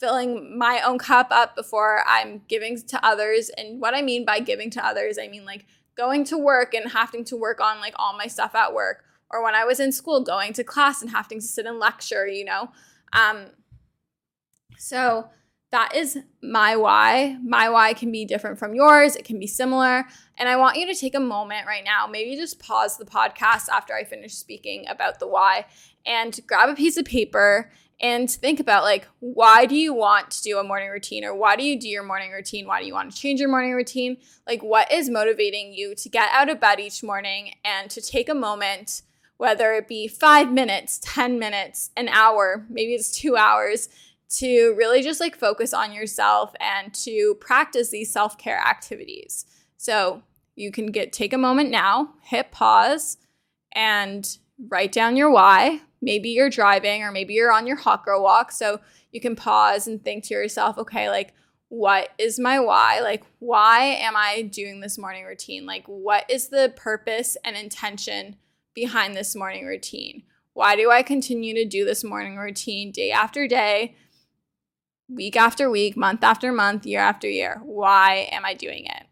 filling 0.00 0.56
my 0.56 0.80
own 0.80 0.98
cup 0.98 1.28
up 1.30 1.54
before 1.54 2.02
I'm 2.08 2.40
giving 2.48 2.80
to 2.88 3.06
others. 3.06 3.50
And 3.50 3.80
what 3.80 3.94
I 3.94 4.00
mean 4.00 4.24
by 4.24 4.40
giving 4.40 4.70
to 4.70 4.84
others, 4.84 5.18
I 5.18 5.28
mean 5.28 5.44
like 5.44 5.66
going 5.96 6.24
to 6.24 6.38
work 6.38 6.72
and 6.72 6.90
having 6.90 7.22
to 7.26 7.36
work 7.36 7.60
on 7.60 7.78
like 7.80 7.94
all 7.96 8.16
my 8.16 8.26
stuff 8.26 8.54
at 8.54 8.72
work, 8.72 9.04
or 9.30 9.44
when 9.44 9.54
I 9.54 9.64
was 9.64 9.78
in 9.78 9.92
school, 9.92 10.24
going 10.24 10.54
to 10.54 10.64
class 10.64 11.02
and 11.02 11.10
having 11.10 11.38
to 11.38 11.46
sit 11.46 11.66
and 11.66 11.78
lecture, 11.78 12.26
you 12.26 12.46
know? 12.46 12.70
Um, 13.12 13.48
so 14.78 15.28
that 15.70 15.94
is 15.94 16.18
my 16.42 16.74
why. 16.74 17.36
My 17.44 17.68
why 17.68 17.92
can 17.92 18.10
be 18.10 18.24
different 18.24 18.58
from 18.58 18.74
yours, 18.74 19.14
it 19.14 19.26
can 19.26 19.38
be 19.38 19.46
similar. 19.46 20.06
And 20.38 20.48
I 20.48 20.56
want 20.56 20.78
you 20.78 20.86
to 20.86 20.98
take 20.98 21.14
a 21.14 21.20
moment 21.20 21.66
right 21.66 21.84
now, 21.84 22.06
maybe 22.06 22.34
just 22.34 22.58
pause 22.58 22.96
the 22.96 23.04
podcast 23.04 23.68
after 23.68 23.94
I 23.94 24.04
finish 24.04 24.34
speaking 24.34 24.86
about 24.88 25.20
the 25.20 25.28
why 25.28 25.66
and 26.06 26.40
grab 26.46 26.70
a 26.70 26.74
piece 26.74 26.96
of 26.96 27.04
paper 27.04 27.70
and 28.00 28.30
think 28.30 28.60
about 28.60 28.82
like 28.82 29.06
why 29.20 29.66
do 29.66 29.76
you 29.76 29.92
want 29.92 30.30
to 30.30 30.42
do 30.42 30.58
a 30.58 30.64
morning 30.64 30.88
routine 30.88 31.24
or 31.24 31.34
why 31.34 31.56
do 31.56 31.62
you 31.62 31.78
do 31.78 31.88
your 31.88 32.02
morning 32.02 32.30
routine? 32.32 32.66
Why 32.66 32.80
do 32.80 32.86
you 32.86 32.94
want 32.94 33.12
to 33.12 33.18
change 33.18 33.40
your 33.40 33.48
morning 33.48 33.72
routine? 33.72 34.16
Like 34.46 34.62
what 34.62 34.90
is 34.90 35.10
motivating 35.10 35.72
you 35.72 35.94
to 35.96 36.08
get 36.08 36.30
out 36.32 36.48
of 36.48 36.60
bed 36.60 36.80
each 36.80 37.02
morning 37.02 37.54
and 37.64 37.90
to 37.90 38.00
take 38.00 38.28
a 38.28 38.34
moment 38.34 39.02
whether 39.36 39.72
it 39.72 39.88
be 39.88 40.06
5 40.06 40.52
minutes 40.52 41.00
10 41.02 41.38
minutes 41.38 41.90
an 41.96 42.08
hour 42.08 42.66
maybe 42.68 42.94
it's 42.94 43.10
2 43.10 43.36
hours 43.36 43.88
to 44.28 44.74
really 44.76 45.02
just 45.02 45.20
like 45.20 45.36
focus 45.36 45.74
on 45.74 45.92
yourself 45.92 46.54
and 46.60 46.94
to 46.94 47.36
practice 47.40 47.90
these 47.90 48.12
self-care 48.12 48.58
activities? 48.58 49.44
So 49.76 50.22
you 50.56 50.70
can 50.70 50.86
get 50.86 51.12
take 51.12 51.32
a 51.32 51.38
moment 51.38 51.70
now 51.70 52.14
hit 52.22 52.50
pause 52.50 53.16
and 53.72 54.38
write 54.68 54.92
down 54.92 55.16
your 55.16 55.30
why 55.30 55.80
maybe 56.02 56.30
you're 56.30 56.50
driving 56.50 57.02
or 57.02 57.12
maybe 57.12 57.34
you're 57.34 57.52
on 57.52 57.66
your 57.66 57.76
hot 57.76 58.04
girl 58.04 58.22
walk. 58.22 58.52
So 58.52 58.80
you 59.12 59.20
can 59.20 59.36
pause 59.36 59.86
and 59.86 60.02
think 60.02 60.24
to 60.24 60.34
yourself, 60.34 60.78
okay, 60.78 61.08
like, 61.08 61.34
what 61.68 62.10
is 62.18 62.38
my 62.38 62.58
why? 62.58 63.00
Like, 63.00 63.24
why 63.38 63.84
am 63.84 64.16
I 64.16 64.42
doing 64.42 64.80
this 64.80 64.98
morning 64.98 65.24
routine? 65.24 65.66
Like, 65.66 65.84
what 65.86 66.28
is 66.28 66.48
the 66.48 66.72
purpose 66.76 67.36
and 67.44 67.56
intention 67.56 68.36
behind 68.74 69.14
this 69.14 69.36
morning 69.36 69.66
routine? 69.66 70.24
Why 70.52 70.74
do 70.74 70.90
I 70.90 71.02
continue 71.02 71.54
to 71.54 71.64
do 71.64 71.84
this 71.84 72.02
morning 72.02 72.36
routine 72.36 72.90
day 72.90 73.12
after 73.12 73.46
day, 73.46 73.94
week 75.08 75.36
after 75.36 75.70
week, 75.70 75.96
month 75.96 76.24
after 76.24 76.50
month, 76.50 76.86
year 76.86 77.00
after 77.00 77.28
year? 77.28 77.60
Why 77.64 78.28
am 78.32 78.44
I 78.44 78.54
doing 78.54 78.86
it? 78.86 79.06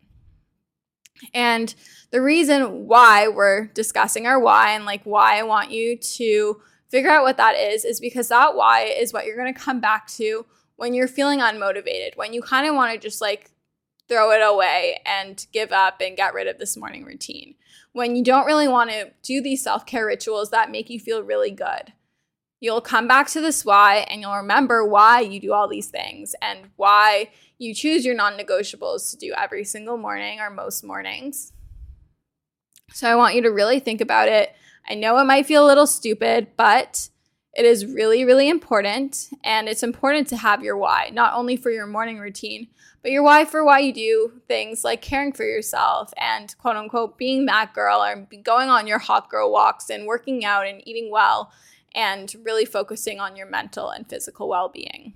And 1.33 1.73
the 2.11 2.21
reason 2.21 2.87
why 2.87 3.29
we're 3.29 3.67
discussing 3.67 4.27
our 4.27 4.39
why 4.39 4.73
and 4.73 4.85
like 4.85 5.03
why 5.05 5.39
I 5.39 5.43
want 5.45 5.71
you 5.71 5.97
to 5.97 6.61
figure 6.89 7.11
out 7.11 7.23
what 7.23 7.37
that 7.37 7.57
is, 7.57 7.85
is 7.85 8.01
because 8.01 8.29
that 8.29 8.55
why 8.55 8.83
is 8.83 9.13
what 9.13 9.27
you're 9.27 9.37
going 9.37 9.53
to 9.53 9.61
come 9.61 9.81
back 9.81 10.07
to 10.09 10.47
when 10.77 10.95
you're 10.95 11.09
feeling 11.09 11.41
unmotivated, 11.41 12.17
when 12.17 12.33
you 12.33 12.41
kind 12.41 12.67
of 12.67 12.75
want 12.75 12.93
to 12.93 12.99
just 12.99 13.21
like 13.21 13.51
throw 14.09 14.31
it 14.31 14.41
away 14.43 15.01
and 15.05 15.47
give 15.53 15.71
up 15.71 16.01
and 16.01 16.17
get 16.17 16.35
rid 16.35 16.47
of 16.47 16.59
this 16.59 16.77
morning 16.77 17.05
routine. 17.05 17.55
When 17.93 18.17
you 18.17 18.25
don't 18.25 18.47
really 18.47 18.69
want 18.69 18.91
to 18.91 19.13
do 19.23 19.41
these 19.41 19.63
self 19.63 19.87
care 19.87 20.07
rituals 20.07 20.51
that 20.51 20.71
make 20.71 20.89
you 20.89 20.99
feel 20.99 21.23
really 21.23 21.51
good, 21.51 21.93
you'll 22.61 22.81
come 22.81 23.07
back 23.07 23.29
to 23.29 23.41
this 23.41 23.65
why 23.65 24.07
and 24.11 24.21
you'll 24.21 24.37
remember 24.37 24.85
why 24.85 25.21
you 25.21 25.41
do 25.41 25.53
all 25.53 25.69
these 25.69 25.89
things 25.89 26.35
and 26.41 26.71
why 26.77 27.31
you 27.59 27.75
choose 27.75 28.05
your 28.05 28.15
non 28.15 28.39
negotiables 28.39 29.11
to 29.11 29.17
do 29.17 29.35
every 29.37 29.65
single 29.65 29.97
morning 29.97 30.41
or 30.41 30.51
most 30.51 30.85
mornings. 30.85 31.53
So 32.93 33.11
I 33.11 33.17
want 33.17 33.35
you 33.35 33.43
to 33.43 33.51
really 33.51 33.81
think 33.81 34.01
about 34.01 34.29
it 34.29 34.55
I 34.89 34.95
know 34.95 35.19
it 35.19 35.25
might 35.25 35.47
feel 35.47 35.65
a 35.65 35.69
little 35.69 35.87
stupid, 35.87 36.49
but 36.57 37.11
it 37.55 37.65
is 37.65 37.85
really, 37.87 38.25
really 38.25 38.49
important. 38.49 39.29
And 39.45 39.69
it's 39.69 39.83
important 39.83 40.29
to 40.29 40.37
have 40.37 40.63
your 40.63 40.77
why, 40.77 41.11
not 41.13 41.35
only 41.35 41.57
for 41.57 41.71
your 41.71 41.87
morning 41.87 42.19
routine, 42.19 42.69
but 43.03 43.13
your 43.13 43.23
why 43.23 43.45
for 43.45 43.65
why 43.65 43.81
you 43.81 43.93
do 43.93 44.33
things 44.49 44.85
like 44.85 45.03
caring 45.03 45.33
for 45.33 45.45
yourself 45.45 46.13
and 46.17 46.57
quote 46.59 46.77
unquote 46.77 47.19
being 47.19 47.47
that 47.47 47.75
girl 47.75 48.03
or 48.03 48.27
going 48.43 48.69
on 48.69 48.87
your 48.87 48.99
hot 48.99 49.29
girl 49.29 49.53
walks 49.53 49.91
and 49.91 50.07
working 50.07 50.45
out 50.45 50.67
and 50.67 50.87
eating 50.87 51.11
well 51.11 51.53
and 51.95 52.35
really 52.45 52.65
focusing 52.65 53.21
on 53.21 53.37
your 53.37 53.47
mental 53.47 53.91
and 53.91 54.09
physical 54.09 54.49
well 54.49 54.69
being. 54.69 55.15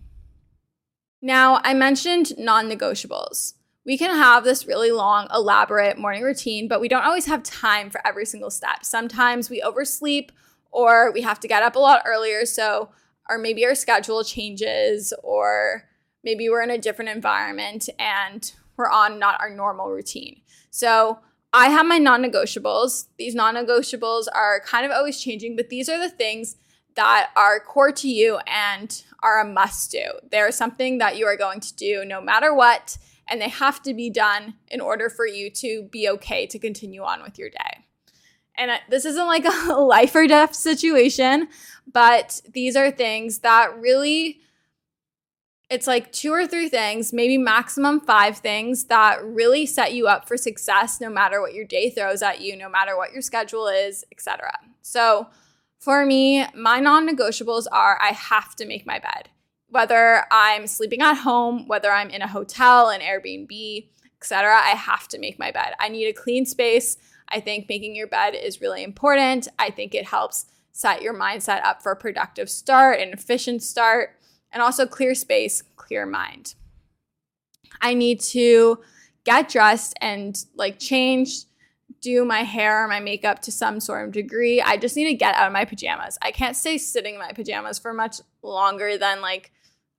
Now, 1.21 1.61
I 1.63 1.75
mentioned 1.75 2.33
non 2.39 2.69
negotiables 2.69 3.55
we 3.85 3.99
can 3.99 4.15
have 4.15 4.45
this 4.45 4.67
really 4.67 4.93
long, 4.93 5.27
elaborate 5.33 5.99
morning 5.99 6.23
routine, 6.23 6.69
but 6.69 6.81
we 6.81 6.89
don't 6.89 7.05
always 7.05 7.27
have 7.27 7.43
time 7.43 7.91
for 7.91 8.07
every 8.07 8.25
single 8.25 8.51
step. 8.51 8.85
Sometimes 8.85 9.51
we 9.51 9.61
oversleep 9.61 10.31
or 10.71 11.11
we 11.13 11.23
have 11.23 11.41
to 11.41 11.49
get 11.49 11.63
up 11.63 11.77
a 11.77 11.81
lot 11.81 12.03
earlier. 12.07 12.47
So, 12.47 12.91
or 13.29 13.39
maybe 13.39 13.65
our 13.65 13.75
schedule 13.75 14.25
changes, 14.25 15.13
or 15.23 15.85
maybe 16.25 16.49
we're 16.49 16.63
in 16.63 16.71
a 16.71 16.79
different 16.79 17.11
environment 17.11 17.89
and 17.99 18.53
we're 18.77 18.91
on 18.91 19.19
not 19.19 19.41
our 19.41 19.51
normal 19.51 19.91
routine. 19.91 20.41
So, 20.71 21.19
I 21.53 21.69
have 21.69 21.85
my 21.85 21.99
non 21.99 22.23
negotiables. 22.23 23.09
These 23.19 23.35
non 23.35 23.55
negotiables 23.55 24.27
are 24.35 24.61
kind 24.65 24.87
of 24.87 24.93
always 24.93 25.21
changing, 25.21 25.57
but 25.57 25.69
these 25.69 25.89
are 25.89 25.99
the 25.99 26.09
things 26.09 26.57
that 26.95 27.31
are 27.37 27.61
core 27.61 27.93
to 27.93 28.09
you 28.09 28.39
and 28.47 29.03
are 29.23 29.41
a 29.41 29.45
must 29.45 29.91
do. 29.91 30.05
They're 30.31 30.53
something 30.53 30.99
that 30.99 31.17
you 31.17 31.27
are 31.27 31.37
going 31.37 31.61
to 31.61 31.75
do 31.75 32.05
no 32.05 32.21
matter 32.21 32.55
what 32.55 32.97
and 33.33 33.41
they 33.41 33.49
have 33.49 33.83
to 33.83 33.95
be 33.95 34.11
done 34.11 34.55
in 34.69 34.83
order 34.83 35.09
for 35.09 35.27
you 35.27 35.49
to 35.49 35.85
be 35.91 36.07
okay 36.07 36.47
to 36.47 36.59
continue 36.59 37.03
on 37.03 37.23
with 37.23 37.39
your 37.39 37.49
day. 37.49 37.87
And 38.59 38.71
this 38.91 39.07
isn't 39.07 39.27
like 39.27 39.47
a 39.47 39.73
life 39.81 40.15
or 40.15 40.27
death 40.27 40.55
situation, 40.55 41.49
but 41.91 42.43
these 42.53 42.77
are 42.77 42.91
things 42.91 43.39
that 43.39 43.75
really 43.81 44.41
it's 45.71 45.87
like 45.87 46.13
two 46.13 46.31
or 46.35 46.47
three 46.47 46.69
things, 46.69 47.15
maybe 47.15 47.39
maximum 47.39 48.01
five 48.01 48.37
things 48.37 48.85
that 48.85 49.25
really 49.25 49.65
set 49.65 49.95
you 49.95 50.07
up 50.07 50.29
for 50.29 50.37
success 50.37 51.01
no 51.01 51.09
matter 51.09 51.41
what 51.41 51.55
your 51.55 51.65
day 51.65 51.89
throws 51.89 52.21
at 52.21 52.43
you, 52.43 52.55
no 52.55 52.69
matter 52.69 52.95
what 52.95 53.15
your 53.15 53.23
schedule 53.23 53.69
is, 53.69 54.05
etc. 54.13 54.53
So, 54.83 55.29
for 55.79 56.05
me, 56.05 56.45
my 56.55 56.79
non-negotiables 56.79 57.65
are 57.73 57.99
I 58.03 58.09
have 58.09 58.55
to 58.57 58.67
make 58.67 58.85
my 58.87 58.99
bed. 58.99 59.31
Whether 59.73 60.27
I'm 60.31 60.67
sleeping 60.67 61.01
at 61.01 61.15
home, 61.15 61.67
whether 61.67 61.91
I'm 61.91 62.11
in 62.11 62.21
a 62.21 62.29
hotel, 62.29 62.91
an 62.91 63.01
Airbnb, 63.01 63.87
etc., 64.21 64.55
I 64.55 64.77
have 64.77 65.09
to 65.09 65.19
make 65.19 65.39
my 65.39 65.51
bed. 65.51 65.73
I 65.81 65.89
need 65.89 66.07
a 66.07 66.13
clean 66.13 66.45
space. 66.45 66.99
I 67.31 67.41
think 67.41 67.71
making 67.71 67.97
your 67.97 68.07
bed 68.07 68.35
is 68.35 68.61
really 68.61 68.83
important. 68.83 69.49
I 69.59 69.71
think 69.71 69.95
it 69.95 70.05
helps 70.05 70.45
set 70.73 71.01
your 71.01 71.15
mindset 71.15 71.65
up 71.65 71.83
for 71.83 71.91
a 71.93 71.97
productive 71.97 72.51
start, 72.51 73.01
an 73.01 73.15
efficient 73.15 73.63
start 73.63 74.19
and 74.53 74.63
also 74.63 74.87
clear 74.87 75.15
space, 75.15 75.63
clear 75.77 76.05
mind. 76.05 76.55
I 77.81 77.95
need 77.95 78.21
to 78.21 78.81
get 79.25 79.49
dressed 79.49 79.95
and 80.03 80.37
like 80.55 80.79
change, 80.79 81.45
do 82.03 82.25
my 82.27 82.41
hair, 82.41 82.85
or 82.85 82.89
my 82.89 83.01
makeup 83.01 83.41
to 83.43 83.53
some 83.53 83.81
sort 83.81 84.07
of 84.07 84.13
degree. 84.13 84.61
I 84.61 84.77
just 84.77 84.97
need 84.97 85.07
to 85.07 85.15
get 85.15 85.35
out 85.35 85.47
of 85.47 85.53
my 85.53 85.65
pajamas. 85.65 86.19
I 86.21 86.31
can't 86.31 86.57
stay 86.57 86.77
sitting 86.77 87.15
in 87.15 87.21
my 87.21 87.33
pajamas 87.33 87.79
for 87.79 87.95
much 87.95 88.21
longer 88.43 88.99
than 88.99 89.23
like 89.23 89.51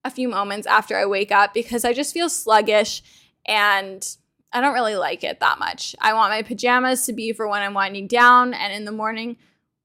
a 0.03 0.11
few 0.11 0.27
moments 0.27 0.67
after 0.67 0.97
I 0.97 1.05
wake 1.05 1.31
up 1.31 1.53
because 1.53 1.85
I 1.85 1.93
just 1.93 2.13
feel 2.13 2.29
sluggish 2.29 3.01
and 3.45 4.05
I 4.51 4.61
don't 4.61 4.73
really 4.73 4.95
like 4.95 5.23
it 5.23 5.39
that 5.39 5.59
much. 5.59 5.95
I 5.99 6.13
want 6.13 6.31
my 6.31 6.41
pajamas 6.41 7.05
to 7.05 7.13
be 7.13 7.33
for 7.33 7.47
when 7.47 7.61
I'm 7.61 7.73
winding 7.73 8.07
down 8.07 8.53
and 8.53 8.73
in 8.73 8.85
the 8.85 8.91
morning 8.91 9.37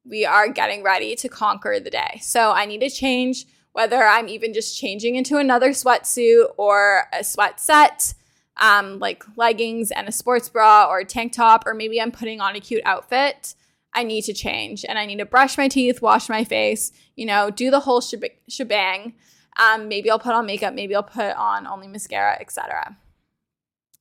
we 0.05 0.25
are 0.25 0.49
getting 0.49 0.83
ready 0.83 1.15
to 1.17 1.29
conquer 1.29 1.79
the 1.81 1.91
day. 1.91 2.19
So 2.23 2.53
I 2.53 2.67
need 2.67 2.81
to 2.81 2.91
change 2.91 3.47
whether 3.73 4.03
I'm 4.03 4.29
even 4.29 4.53
just 4.53 4.79
changing 4.79 5.17
into 5.17 5.37
another 5.37 5.71
sweatsuit 5.71 6.47
or 6.57 7.05
a 7.13 7.23
sweat 7.23 7.61
set, 7.61 8.15
um, 8.57 8.99
like 8.99 9.23
leggings 9.37 9.91
and 9.91 10.09
a 10.09 10.13
sports 10.13 10.49
bra 10.49 10.87
or 10.89 11.01
a 11.01 11.05
tank 11.05 11.33
top, 11.33 11.65
or 11.67 11.75
maybe 11.75 12.01
I'm 12.01 12.11
putting 12.11 12.41
on 12.41 12.57
a 12.57 12.61
cute 12.61 12.83
outfit. 12.85 13.55
I 13.95 14.03
need 14.03 14.23
to 14.23 14.33
change 14.33 14.85
and 14.85 14.99
I 14.99 15.07
need 15.07 15.19
to 15.19 15.25
brush 15.25 15.57
my 15.57 15.69
teeth, 15.69 16.03
wash 16.03 16.29
my 16.29 16.45
face, 16.45 16.93
you 17.17 17.27
know, 17.27 17.51
do 17.51 17.71
the 17.71 17.81
whole 17.81 18.03
shebang. 18.49 19.15
Um, 19.59 19.89
maybe 19.89 20.11
I'll 20.11 20.19
put 20.19 20.35
on 20.35 20.47
makeup, 20.47 20.75
maybe 20.75 20.95
I'll 20.95 21.03
put 21.03 21.37
on 21.37 21.67
only 21.67 21.89
mascara, 21.89 22.39
etc. 22.41 22.97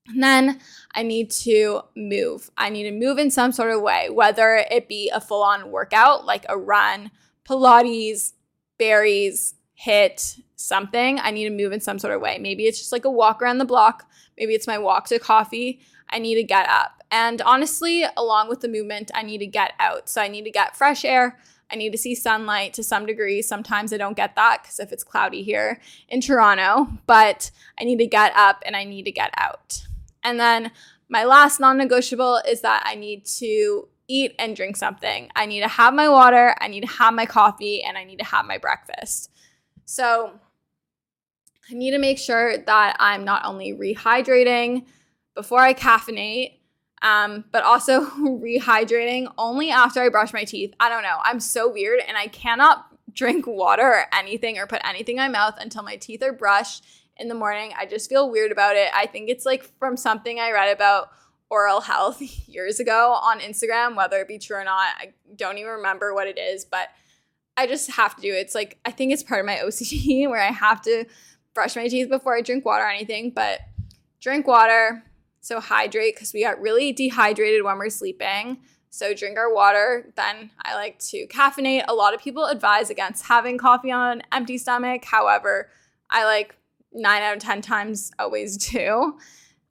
And 0.08 0.24
then 0.24 0.60
I 0.94 1.04
need 1.04 1.32
to 1.32 1.82
move. 1.96 2.50
I 2.58 2.70
need 2.70 2.84
to 2.84 2.92
move 2.92 3.18
in 3.18 3.30
some 3.32 3.52
sort 3.52 3.72
of 3.72 3.82
way, 3.82 4.10
whether 4.10 4.66
it 4.70 4.88
be 4.88 5.10
a 5.14 5.20
full 5.20 5.44
on 5.44 5.72
workout 5.72 6.26
like 6.26 6.46
a 6.48 6.58
run, 6.58 7.12
Pilates, 7.48 8.34
Barry's, 8.78 9.56
HIIT, 9.86 10.42
something, 10.56 11.20
I 11.20 11.32
need 11.32 11.46
to 11.46 11.56
move 11.56 11.72
in 11.72 11.82
some 11.82 12.00
sort 12.00 12.14
of 12.14 12.22
way. 12.22 12.38
Maybe 12.40 12.66
it's 12.66 12.80
just 12.80 12.92
like 12.92 13.06
a 13.06 13.12
walk 13.12 13.42
around 13.42 13.58
the 13.58 13.66
block. 13.66 14.10
Maybe 14.38 14.54
it's 14.54 14.68
my 14.68 14.78
walk 14.78 15.08
to 15.08 15.20
coffee. 15.20 15.82
I 16.10 16.20
need 16.20 16.36
to 16.36 16.44
get 16.44 16.68
up. 16.70 17.04
And 17.12 17.42
honestly, 17.42 18.06
along 18.16 18.50
with 18.50 18.62
the 18.62 18.68
movement, 18.68 19.12
I 19.14 19.24
need 19.24 19.38
to 19.40 19.48
get 19.48 19.74
out. 19.80 20.10
So 20.10 20.22
I 20.22 20.28
need 20.28 20.44
to 20.44 20.52
get 20.52 20.76
fresh 20.76 21.06
air. 21.06 21.38
I 21.72 21.76
need 21.76 21.92
to 21.92 21.98
see 21.98 22.16
sunlight 22.16 22.74
to 22.76 22.84
some 22.84 23.06
degree. 23.06 23.42
Sometimes 23.42 23.92
I 23.92 23.98
don't 23.98 24.16
get 24.16 24.36
that 24.36 24.60
because 24.62 24.80
if 24.80 24.92
it's 24.92 25.04
cloudy 25.04 25.44
here 25.44 25.82
in 26.08 26.22
Toronto, 26.22 26.88
but 27.06 27.52
I 27.80 27.84
need 27.84 28.00
to 28.00 28.08
get 28.08 28.36
up 28.36 28.64
and 28.66 28.76
I 28.76 28.84
need 28.84 29.04
to 29.04 29.12
get 29.12 29.32
out. 29.38 29.86
And 30.24 30.40
then 30.40 30.72
my 31.10 31.24
last 31.24 31.60
non 31.60 31.78
negotiable 31.78 32.42
is 32.48 32.62
that 32.62 32.84
I 32.86 32.96
need 32.96 33.26
to 33.38 33.88
eat 34.08 34.34
and 34.40 34.56
drink 34.56 34.78
something. 34.78 35.30
I 35.36 35.46
need 35.46 35.62
to 35.62 35.68
have 35.68 35.94
my 35.94 36.08
water, 36.08 36.56
I 36.60 36.68
need 36.68 36.82
to 36.82 36.88
have 36.88 37.14
my 37.14 37.26
coffee, 37.26 37.84
and 37.84 37.98
I 37.98 38.04
need 38.04 38.20
to 38.20 38.26
have 38.26 38.46
my 38.46 38.58
breakfast. 38.58 39.32
So 39.86 40.32
I 41.70 41.74
need 41.74 41.92
to 41.92 41.98
make 41.98 42.18
sure 42.18 42.58
that 42.58 42.96
I'm 43.00 43.26
not 43.26 43.46
only 43.46 43.74
rehydrating 43.74 44.86
before 45.36 45.62
I 45.62 45.74
caffeinate, 45.74 46.57
um, 47.02 47.46
but 47.52 47.64
also 47.64 48.06
rehydrating 48.20 49.32
only 49.38 49.72
after 49.72 50.02
I 50.02 50.10
brush 50.10 50.34
my 50.34 50.44
teeth. 50.44 50.74
I 50.80 50.90
don't 50.90 51.04
know. 51.04 51.20
I'm 51.24 51.40
so 51.40 51.72
weird 51.72 52.00
and 52.08 52.18
I 52.18 52.28
cannot 52.28 52.86
drink 53.14 53.48
water 53.48 53.88
or 53.88 54.06
anything 54.14 54.58
or 54.58 54.68
put 54.68 54.82
anything 54.84 55.18
in 55.18 55.24
my 55.24 55.28
mouth 55.28 55.56
until 55.60 55.84
my 55.84 55.96
teeth 55.96 56.22
are 56.24 56.34
brushed 56.34 56.86
in 57.18 57.28
the 57.28 57.36
morning. 57.36 57.74
I 57.78 57.86
just 57.86 58.10
feel 58.10 58.30
weird 58.30 58.52
about 58.52 58.76
it. 58.76 58.90
I 58.94 59.06
think 59.06 59.30
it's 59.30 59.46
like 59.46 59.64
from 59.80 59.98
something 59.98 60.40
I 60.40 60.52
read 60.52 60.74
about 60.74 61.10
oral 61.50 61.82
health 61.82 62.22
years 62.48 62.80
ago 62.80 63.14
on 63.22 63.40
Instagram, 63.40 63.96
whether 63.96 64.18
it 64.20 64.28
be 64.28 64.38
true 64.38 64.58
or 64.58 64.64
not. 64.64 64.96
I 64.98 65.14
don't 65.36 65.58
even 65.58 65.72
remember 65.72 66.14
what 66.14 66.28
it 66.28 66.38
is, 66.38 66.66
but 66.66 66.90
I 67.56 67.66
just 67.66 67.92
have 67.92 68.16
to 68.16 68.22
do 68.22 68.34
it. 68.34 68.38
It's 68.38 68.56
like 68.56 68.78
I 68.86 68.92
think 68.92 69.12
it's 69.12 69.24
part 69.24 69.40
of 69.40 69.46
my 69.46 69.56
OCD 69.64 70.30
where 70.30 70.42
I 70.42 70.52
have 70.52 70.82
to 70.84 71.06
brush 71.54 71.76
my 71.76 71.88
teeth 71.88 72.10
before 72.10 72.36
I 72.36 72.42
drink 72.42 72.66
water 72.66 72.84
or 72.84 72.90
anything, 72.90 73.32
but 73.32 73.62
drink 74.20 74.48
water. 74.48 75.04
So 75.48 75.62
hydrate 75.62 76.14
because 76.14 76.34
we 76.34 76.44
got 76.44 76.60
really 76.60 76.92
dehydrated 76.92 77.64
when 77.64 77.78
we're 77.78 77.90
sleeping. 77.90 78.58
So 78.90 79.14
drink 79.14 79.38
our 79.38 79.54
water. 79.54 80.12
Then 80.18 80.52
I 80.62 80.76
like 80.76 81.00
to 81.12 81.26
caffeinate. 81.28 81.86
A 81.88 81.94
lot 81.94 82.14
of 82.14 82.20
people 82.20 82.44
advise 82.44 82.90
against 82.90 83.28
having 83.28 83.58
coffee 83.58 83.90
on 83.90 84.18
an 84.18 84.24
empty 84.34 84.58
stomach. 84.58 85.06
However, 85.06 85.70
I 86.10 86.26
like 86.26 86.58
nine 86.92 87.22
out 87.22 87.38
of 87.38 87.42
10 87.42 87.62
times 87.62 88.12
always 88.20 88.58
do. 88.72 89.18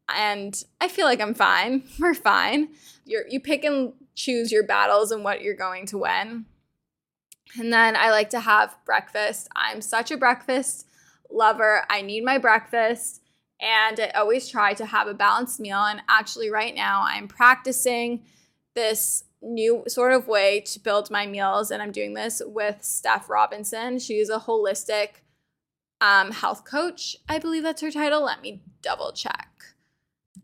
And 0.08 0.58
I 0.80 0.88
feel 0.88 1.04
like 1.04 1.20
I'm 1.20 1.34
fine. 1.34 1.82
We're 1.98 2.14
fine. 2.14 2.68
You're, 3.04 3.28
you 3.28 3.38
pick 3.38 3.62
and 3.62 3.92
choose 4.14 4.50
your 4.50 4.64
battles 4.64 5.10
and 5.12 5.24
what 5.24 5.42
you're 5.42 5.52
going 5.52 5.84
to 5.88 5.98
win. 5.98 6.46
And 7.58 7.70
then 7.70 7.96
I 7.96 8.08
like 8.08 8.30
to 8.30 8.40
have 8.40 8.74
breakfast. 8.86 9.48
I'm 9.54 9.82
such 9.82 10.10
a 10.10 10.16
breakfast 10.16 10.86
lover. 11.30 11.84
I 11.90 12.00
need 12.00 12.24
my 12.24 12.38
breakfast 12.38 13.20
and 13.60 14.00
I 14.00 14.10
always 14.14 14.48
try 14.48 14.74
to 14.74 14.86
have 14.86 15.08
a 15.08 15.14
balanced 15.14 15.60
meal. 15.60 15.84
And 15.84 16.02
actually, 16.08 16.50
right 16.50 16.74
now, 16.74 17.04
I'm 17.06 17.28
practicing 17.28 18.22
this 18.74 19.24
new 19.40 19.84
sort 19.88 20.12
of 20.12 20.28
way 20.28 20.60
to 20.60 20.80
build 20.80 21.10
my 21.10 21.26
meals. 21.26 21.70
And 21.70 21.82
I'm 21.82 21.92
doing 21.92 22.14
this 22.14 22.42
with 22.44 22.82
Steph 22.82 23.30
Robinson. 23.30 23.98
She's 23.98 24.28
a 24.28 24.40
holistic 24.40 25.22
um, 26.00 26.32
health 26.32 26.64
coach. 26.64 27.16
I 27.28 27.38
believe 27.38 27.62
that's 27.62 27.82
her 27.82 27.90
title. 27.90 28.24
Let 28.24 28.42
me 28.42 28.62
double 28.82 29.12
check. 29.12 29.50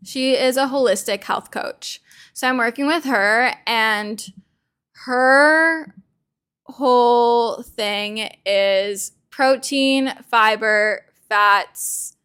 She 0.03 0.33
is 0.33 0.57
a 0.57 0.67
holistic 0.67 1.23
health 1.23 1.51
coach. 1.51 2.01
So 2.33 2.49
I'm 2.49 2.57
working 2.57 2.87
with 2.87 3.05
her, 3.05 3.53
and 3.67 4.25
her 5.05 5.93
whole 6.65 7.61
thing 7.61 8.29
is 8.45 9.11
protein, 9.29 10.13
fiber, 10.29 11.05
fats, 11.29 12.15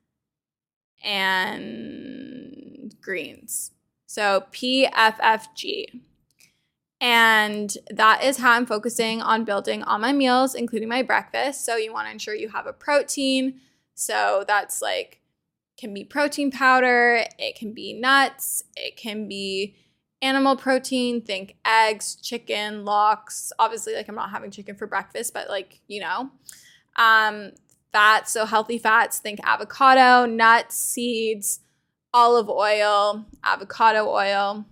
and 1.09 2.95
greens. 3.01 3.73
So 4.07 4.45
PFFG. 4.53 6.03
And 7.01 7.77
that 7.91 8.25
is 8.25 8.39
how 8.39 8.53
I'm 8.53 8.67
focusing 8.67 9.23
on 9.23 9.45
building 9.45 9.83
all 9.83 9.99
my 9.99 10.13
meals, 10.13 10.55
including 10.55 10.89
my 10.89 11.03
breakfast. 11.03 11.65
So 11.65 11.77
you 11.77 11.93
want 11.93 12.09
to 12.09 12.13
ensure 12.13 12.35
you 12.35 12.49
have 12.51 12.67
a 12.67 12.73
protein. 12.73 13.61
So 13.95 14.45
that's 14.47 14.83
like, 14.83 15.21
can 15.79 15.95
be 15.95 16.05
protein 16.05 16.51
powder, 16.51 17.25
it 17.39 17.55
can 17.55 17.73
be 17.73 17.93
nuts, 17.93 18.65
it 18.77 18.97
can 18.97 19.29
be 19.29 19.77
animal 20.21 20.57
protein, 20.57 21.23
think 21.23 21.57
eggs, 21.65 22.17
chicken, 22.17 22.85
lox. 22.85 23.53
Obviously, 23.61 23.95
like 23.95 24.09
I'm 24.09 24.17
not 24.17 24.31
having 24.31 24.51
chicken 24.51 24.75
for 24.75 24.89
breakfast, 24.89 25.33
but 25.33 25.49
like, 25.49 25.81
you 25.87 26.01
know. 26.01 26.31
Um, 26.97 27.53
fats, 27.93 28.33
so 28.33 28.47
healthy 28.47 28.79
fats, 28.79 29.19
think 29.19 29.41
avocado, 29.43 30.27
nuts, 30.27 30.77
seeds, 30.77 31.61
olive 32.13 32.49
oil, 32.49 33.27
avocado 33.45 34.09
oil. 34.09 34.65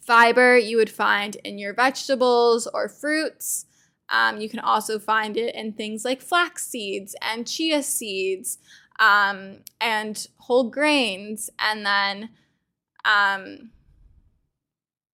Fiber 0.00 0.56
you 0.56 0.76
would 0.76 0.90
find 0.90 1.36
in 1.36 1.58
your 1.58 1.74
vegetables 1.74 2.66
or 2.66 2.88
fruits. 2.88 3.66
Um, 4.08 4.40
you 4.40 4.48
can 4.48 4.60
also 4.60 4.98
find 4.98 5.36
it 5.36 5.54
in 5.54 5.72
things 5.72 6.04
like 6.04 6.22
flax 6.22 6.66
seeds 6.66 7.14
and 7.20 7.46
chia 7.46 7.82
seeds 7.82 8.58
um, 8.98 9.58
and 9.80 10.26
whole 10.38 10.70
grains. 10.70 11.50
And 11.58 11.84
then 11.84 12.30
um, 13.04 13.70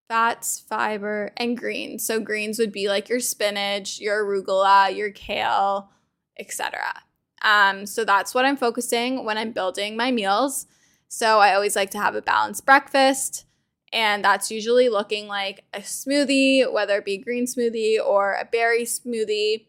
fats, 0.10 0.60
fiber, 0.60 1.32
and 1.38 1.58
greens. 1.58 2.06
So 2.06 2.20
greens 2.20 2.60
would 2.60 2.74
be 2.74 2.90
like 2.90 3.08
your 3.08 3.22
spinach, 3.22 4.00
your 4.02 4.26
arugula, 4.26 4.94
your 4.94 5.12
kale, 5.12 5.90
etc. 6.38 7.02
Um, 7.42 7.86
so 7.86 8.06
that's 8.06 8.34
what 8.34 8.46
I'm 8.46 8.58
focusing 8.58 9.26
when 9.26 9.38
I'm 9.38 9.52
building 9.52 9.98
my 9.98 10.12
meals. 10.12 10.68
So 11.08 11.40
I 11.40 11.54
always 11.54 11.76
like 11.76 11.92
to 11.92 12.00
have 12.00 12.16
a 12.16 12.22
balanced 12.22 12.66
breakfast. 12.66 13.46
And 13.94 14.24
that's 14.24 14.50
usually 14.50 14.88
looking 14.88 15.28
like 15.28 15.66
a 15.74 15.80
smoothie, 15.80 16.72
whether 16.72 16.98
it 16.98 17.06
be 17.06 17.18
green 17.18 17.46
smoothie 17.46 17.98
or 18.00 18.34
a 18.34 18.46
berry 18.46 18.84
smoothie, 18.84 19.66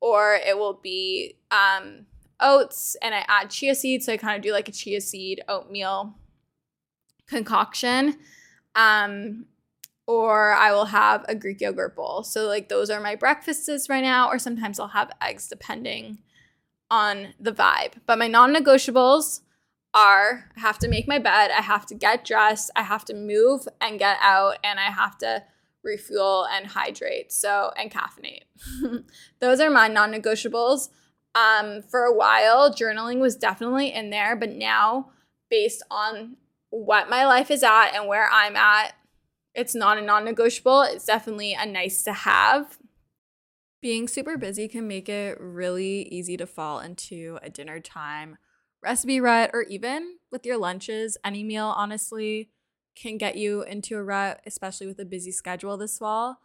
or 0.00 0.34
it 0.34 0.56
will 0.56 0.74
be 0.74 1.36
um, 1.50 2.06
oats 2.40 2.96
and 3.02 3.14
I 3.14 3.24
add 3.26 3.50
chia 3.50 3.74
seeds. 3.74 4.06
So 4.06 4.12
I 4.12 4.16
kind 4.18 4.36
of 4.36 4.42
do 4.42 4.52
like 4.52 4.68
a 4.68 4.72
chia 4.72 5.00
seed 5.00 5.42
oatmeal 5.48 6.14
concoction. 7.26 8.16
Um, 8.76 9.46
or 10.06 10.52
I 10.52 10.72
will 10.72 10.86
have 10.86 11.24
a 11.28 11.34
Greek 11.34 11.60
yogurt 11.60 11.96
bowl. 11.96 12.22
So, 12.22 12.46
like, 12.46 12.68
those 12.68 12.90
are 12.90 13.00
my 13.00 13.14
breakfasts 13.14 13.88
right 13.88 14.02
now, 14.02 14.28
or 14.28 14.38
sometimes 14.38 14.78
I'll 14.78 14.88
have 14.88 15.10
eggs 15.20 15.48
depending 15.48 16.18
on 16.90 17.34
the 17.40 17.52
vibe. 17.52 17.94
But 18.06 18.18
my 18.18 18.28
non 18.28 18.54
negotiables 18.54 19.40
are 19.94 20.50
I 20.56 20.60
have 20.60 20.78
to 20.80 20.88
make 20.88 21.08
my 21.08 21.18
bed, 21.18 21.50
I 21.50 21.62
have 21.62 21.86
to 21.86 21.94
get 21.94 22.24
dressed, 22.24 22.70
I 22.76 22.82
have 22.82 23.04
to 23.06 23.14
move 23.14 23.66
and 23.80 23.98
get 23.98 24.18
out, 24.20 24.58
and 24.62 24.78
I 24.78 24.90
have 24.90 25.18
to 25.18 25.42
refuel 25.82 26.46
and 26.46 26.66
hydrate. 26.66 27.32
So, 27.32 27.72
and 27.76 27.90
caffeinate. 27.90 28.44
Those 29.40 29.60
are 29.60 29.70
my 29.70 29.88
non 29.88 30.12
negotiables. 30.12 30.90
Um, 31.34 31.82
for 31.82 32.04
a 32.04 32.14
while, 32.14 32.72
journaling 32.72 33.18
was 33.18 33.36
definitely 33.36 33.92
in 33.92 34.10
there, 34.10 34.36
but 34.36 34.52
now, 34.52 35.10
based 35.50 35.82
on 35.90 36.36
what 36.70 37.10
my 37.10 37.26
life 37.26 37.50
is 37.50 37.62
at 37.62 37.90
and 37.90 38.08
where 38.08 38.28
I'm 38.30 38.56
at, 38.56 38.94
it's 39.56 39.74
not 39.74 39.98
a 39.98 40.02
non 40.02 40.24
negotiable. 40.24 40.82
It's 40.82 41.06
definitely 41.06 41.54
a 41.54 41.66
nice 41.66 42.02
to 42.04 42.12
have. 42.12 42.78
Being 43.80 44.06
super 44.06 44.36
busy 44.36 44.68
can 44.68 44.86
make 44.86 45.08
it 45.08 45.38
really 45.40 46.02
easy 46.02 46.36
to 46.36 46.46
fall 46.46 46.80
into 46.80 47.38
a 47.42 47.50
dinner 47.50 47.80
time 47.80 48.36
recipe 48.82 49.20
rut, 49.20 49.50
or 49.52 49.62
even 49.62 50.18
with 50.30 50.46
your 50.46 50.58
lunches. 50.58 51.16
Any 51.24 51.42
meal, 51.42 51.66
honestly, 51.66 52.50
can 52.94 53.18
get 53.18 53.36
you 53.36 53.62
into 53.62 53.96
a 53.96 54.02
rut, 54.02 54.40
especially 54.46 54.86
with 54.86 54.98
a 55.00 55.04
busy 55.04 55.32
schedule 55.32 55.76
this 55.76 55.98
fall. 55.98 56.38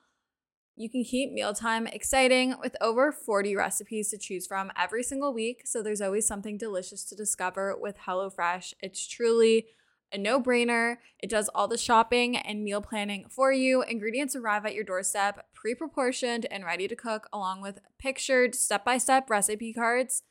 You 0.76 0.89
can 0.89 1.04
keep 1.04 1.32
mealtime 1.32 1.86
exciting 1.86 2.56
with 2.60 2.76
over 2.82 3.12
40 3.12 3.56
recipes 3.56 4.10
to 4.10 4.17
choose 4.17 4.47
from 4.47 4.71
every 4.80 5.04
single 5.04 5.34
week, 5.34 5.63
so 5.65 5.84
there's 5.84 6.02
always 6.02 6.26
something 6.26 6.58
delicious 6.58 7.04
to 7.06 7.15
discover 7.15 7.76
with 7.78 8.00
HelloFresh. 8.08 8.74
It's 8.82 9.06
truly 9.06 9.67
a 10.12 10.17
no 10.17 10.41
brainer. 10.41 10.97
It 11.19 11.30
does 11.30 11.50
all 11.54 11.67
the 11.67 11.78
shopping 11.78 12.38
and 12.38 12.63
meal 12.63 12.82
planning 12.82 13.26
for 13.30 13.52
you. 13.52 13.82
Ingredients 13.84 14.36
arrive 14.36 14.65
at 14.65 14.74
your 14.76 14.84
doorstep, 14.84 15.45
pre 15.54 15.76
proportioned 15.76 16.45
and 16.52 16.65
ready 16.65 16.88
to 16.88 16.95
cook, 16.95 17.28
along 17.32 17.62
with 17.62 17.80
pictured 18.00 18.56
step 18.56 18.84
by 18.84 18.97
step 18.97 19.30
recipe 19.30 19.74
cards. 19.74 20.24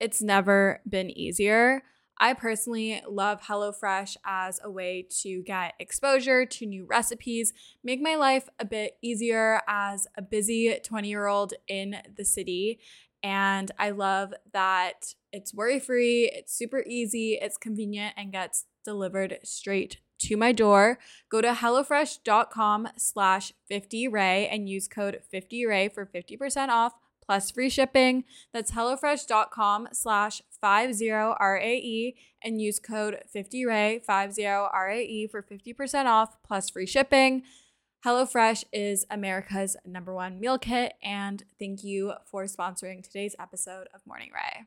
It's 0.00 0.20
never 0.20 0.80
been 0.88 1.10
easier. 1.10 1.82
I 2.18 2.34
personally 2.34 3.02
love 3.08 3.42
HelloFresh 3.42 4.16
as 4.24 4.60
a 4.62 4.70
way 4.70 5.06
to 5.22 5.42
get 5.42 5.74
exposure 5.80 6.46
to 6.46 6.66
new 6.66 6.84
recipes, 6.84 7.52
make 7.82 8.00
my 8.00 8.14
life 8.14 8.48
a 8.58 8.64
bit 8.64 8.96
easier 9.02 9.60
as 9.66 10.06
a 10.16 10.22
busy 10.22 10.78
20 10.84 11.08
year 11.08 11.26
old 11.26 11.54
in 11.66 11.96
the 12.16 12.24
city. 12.24 12.80
And 13.22 13.70
I 13.78 13.90
love 13.90 14.34
that 14.52 15.14
it's 15.32 15.54
worry 15.54 15.80
free, 15.80 16.30
it's 16.32 16.56
super 16.56 16.84
easy, 16.86 17.38
it's 17.40 17.56
convenient, 17.56 18.14
and 18.16 18.32
gets 18.32 18.66
delivered 18.84 19.38
straight 19.44 19.98
to 20.20 20.36
my 20.36 20.52
door. 20.52 20.98
Go 21.30 21.40
to 21.40 21.52
HelloFresh.com 21.52 22.88
slash 22.96 23.52
50RAE 23.70 24.48
and 24.50 24.68
use 24.68 24.88
code 24.88 25.20
50RAE 25.32 25.92
for 25.92 26.06
50% 26.06 26.68
off 26.68 26.94
plus 27.24 27.50
free 27.50 27.68
shipping. 27.68 28.24
That's 28.52 28.72
HelloFresh.com 28.72 29.88
slash 29.92 30.42
50RAE 30.62 32.14
and 32.42 32.60
use 32.60 32.78
code 32.78 33.18
50RAE, 33.34 34.04
50RAE 34.04 35.30
for 35.30 35.42
50% 35.42 36.06
off 36.06 36.36
plus 36.42 36.70
free 36.70 36.86
shipping. 36.86 37.42
HelloFresh 38.04 38.64
is 38.72 39.06
America's 39.10 39.76
number 39.86 40.12
one 40.12 40.40
meal 40.40 40.58
kit, 40.58 40.94
and 41.04 41.44
thank 41.60 41.84
you 41.84 42.14
for 42.26 42.44
sponsoring 42.46 43.02
today's 43.02 43.36
episode 43.38 43.86
of 43.94 44.04
Morning 44.04 44.30
Rae. 44.34 44.66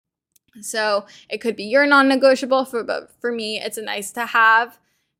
So 0.59 1.05
it 1.29 1.39
could 1.39 1.55
be 1.55 1.63
your 1.63 1.85
non-negotiable 1.85 2.65
for, 2.65 2.83
but 2.83 3.11
for 3.21 3.31
me, 3.31 3.59
it's 3.59 3.77
a 3.77 3.81
nice 3.81 4.11
to 4.11 4.25
have. 4.25 4.79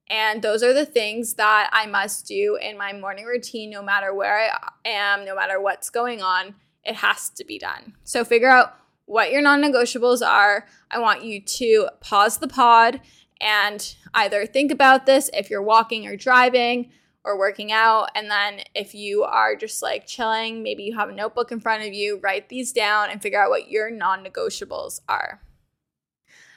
And 0.09 0.41
those 0.41 0.61
are 0.61 0.73
the 0.73 0.85
things 0.85 1.35
that 1.35 1.69
I 1.71 1.85
must 1.85 2.27
do 2.27 2.57
in 2.61 2.77
my 2.77 2.91
morning 2.91 3.25
routine, 3.25 3.69
no 3.69 3.81
matter 3.81 4.13
where 4.13 4.51
I 4.51 4.89
am, 4.89 5.23
no 5.23 5.35
matter 5.35 5.61
what's 5.61 5.89
going 5.89 6.21
on. 6.21 6.55
It 6.83 6.95
has 6.95 7.29
to 7.31 7.45
be 7.45 7.57
done. 7.57 7.93
So 8.03 8.25
figure 8.25 8.49
out 8.49 8.75
what 9.05 9.31
your 9.31 9.41
non 9.41 9.61
negotiables 9.61 10.25
are. 10.25 10.67
I 10.89 10.99
want 10.99 11.23
you 11.23 11.39
to 11.41 11.89
pause 12.01 12.39
the 12.39 12.47
pod 12.47 12.99
and 13.39 13.95
either 14.13 14.45
think 14.45 14.71
about 14.71 15.05
this 15.05 15.29
if 15.33 15.49
you're 15.49 15.63
walking 15.63 16.07
or 16.07 16.17
driving 16.17 16.91
or 17.23 17.37
working 17.37 17.71
out. 17.71 18.09
And 18.15 18.29
then 18.29 18.61
if 18.73 18.95
you 18.95 19.23
are 19.23 19.55
just 19.55 19.81
like 19.81 20.07
chilling, 20.07 20.63
maybe 20.63 20.83
you 20.83 20.95
have 20.95 21.09
a 21.09 21.13
notebook 21.13 21.51
in 21.51 21.59
front 21.59 21.83
of 21.83 21.93
you, 21.93 22.19
write 22.19 22.49
these 22.49 22.71
down 22.71 23.09
and 23.09 23.21
figure 23.21 23.41
out 23.41 23.49
what 23.49 23.69
your 23.69 23.89
non 23.91 24.23
negotiables 24.23 25.01
are. 25.07 25.41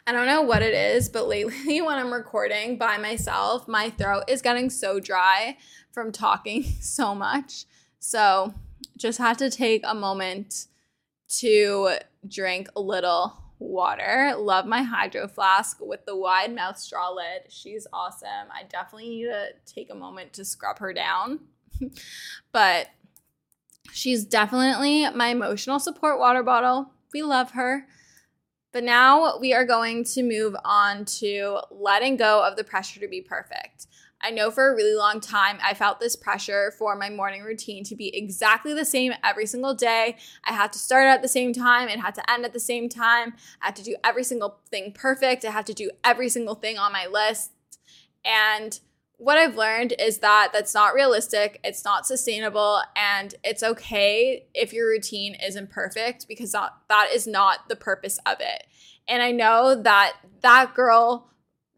I 0.07 0.13
don't 0.13 0.27
know 0.27 0.43
what 0.43 0.63
it 0.63 0.75
is, 0.75 1.09
but 1.09 1.29
lately 1.29 1.81
when 1.81 1.99
I'm 1.99 2.13
recording 2.13 2.77
by 2.77 2.99
myself, 2.99 3.67
my 3.67 3.91
throat 3.91 4.25
is 4.29 4.43
getting 4.43 4.71
so 4.71 5.01
dry 5.01 5.57
from 5.93 6.13
talking 6.13 6.63
so 6.81 7.15
much. 7.15 7.65
So 7.99 8.55
just 8.99 9.19
have 9.19 9.39
to 9.39 9.51
take 9.51 9.83
a 9.85 9.95
moment 9.95 10.67
to 11.39 11.97
drink 12.29 12.69
a 12.77 12.81
little 12.81 13.44
water. 13.59 14.35
Love 14.37 14.67
my 14.67 14.83
hydro 14.83 15.29
flask 15.29 15.79
with 15.81 16.05
the 16.07 16.17
wide 16.17 16.55
mouth 16.55 16.79
straw 16.79 17.11
lid. 17.11 17.43
She's 17.49 17.87
awesome. 17.93 18.51
I 18.51 18.65
definitely 18.65 19.11
need 19.11 19.25
to 19.25 19.49
take 19.67 19.91
a 19.91 19.95
moment 19.95 20.33
to 20.35 20.45
scrub 20.45 20.79
her 20.79 20.93
down. 20.93 21.41
but 22.53 22.89
she's 23.93 24.25
definitely 24.25 25.09
my 25.11 25.29
emotional 25.29 25.79
support 25.79 26.19
water 26.19 26.43
bottle. 26.43 26.91
We 27.13 27.23
love 27.23 27.53
her. 27.53 27.87
But 28.73 28.83
now 28.83 29.39
we 29.39 29.55
are 29.55 29.65
going 29.65 30.03
to 30.05 30.23
move 30.25 30.57
on 30.65 31.05
to 31.05 31.61
letting 31.71 32.17
go 32.17 32.45
of 32.45 32.57
the 32.57 32.65
pressure 32.65 32.99
to 33.01 33.09
be 33.09 33.21
perfect. 33.21 33.87
I 34.25 34.31
know 34.31 34.51
for 34.51 34.73
a 34.73 34.75
really 34.75 34.97
long 34.97 35.21
time 35.21 35.59
I 35.63 35.75
felt 35.75 36.01
this 36.01 36.17
pressure 36.17 36.73
for 36.79 36.97
my 36.97 37.11
morning 37.11 37.43
routine 37.43 37.85
to 37.85 37.95
be 37.95 38.17
exactly 38.17 38.73
the 38.73 38.87
same 38.87 39.13
every 39.23 39.45
single 39.45 39.75
day. 39.75 40.17
I 40.45 40.55
had 40.55 40.73
to 40.73 40.79
start 40.79 41.07
at 41.07 41.21
the 41.21 41.29
same 41.29 41.53
time, 41.53 41.91
it 41.91 42.01
had 42.01 42.15
to 42.15 42.31
end 42.31 42.47
at 42.47 42.55
the 42.55 42.61
same 42.61 42.89
time. 42.89 43.35
I 43.61 43.67
had 43.67 43.77
to 43.77 43.83
do 43.83 43.97
every 44.03 44.25
single 44.25 44.61
thing 44.71 44.93
perfect. 44.93 45.45
I 45.45 45.51
had 45.51 45.67
to 45.67 45.75
do 45.75 45.91
every 46.03 46.31
single 46.31 46.55
thing 46.55 46.79
on 46.79 46.91
my 46.91 47.07
list. 47.07 47.53
And 48.25 48.81
what 49.19 49.37
I've 49.37 49.57
learned 49.57 49.93
is 49.99 50.19
that 50.19 50.51
that's 50.55 50.73
not 50.73 50.95
realistic, 50.95 51.61
it's 51.63 51.85
not 51.85 52.07
sustainable, 52.07 52.81
and 52.97 53.35
it's 53.45 53.63
okay 53.63 54.47
if 54.55 54.73
your 54.73 54.89
routine 54.89 55.35
isn't 55.35 55.71
perfect 55.71 56.27
because 56.29 56.53
that, 56.53 56.73
that 56.89 57.11
is 57.13 57.27
not 57.27 57.69
the 57.69 57.77
purpose 57.77 58.19
of 58.25 58.39
it. 58.41 58.65
And 59.07 59.23
I 59.23 59.33
know 59.33 59.81
that 59.83 60.15
that 60.41 60.73
girl 60.75 61.31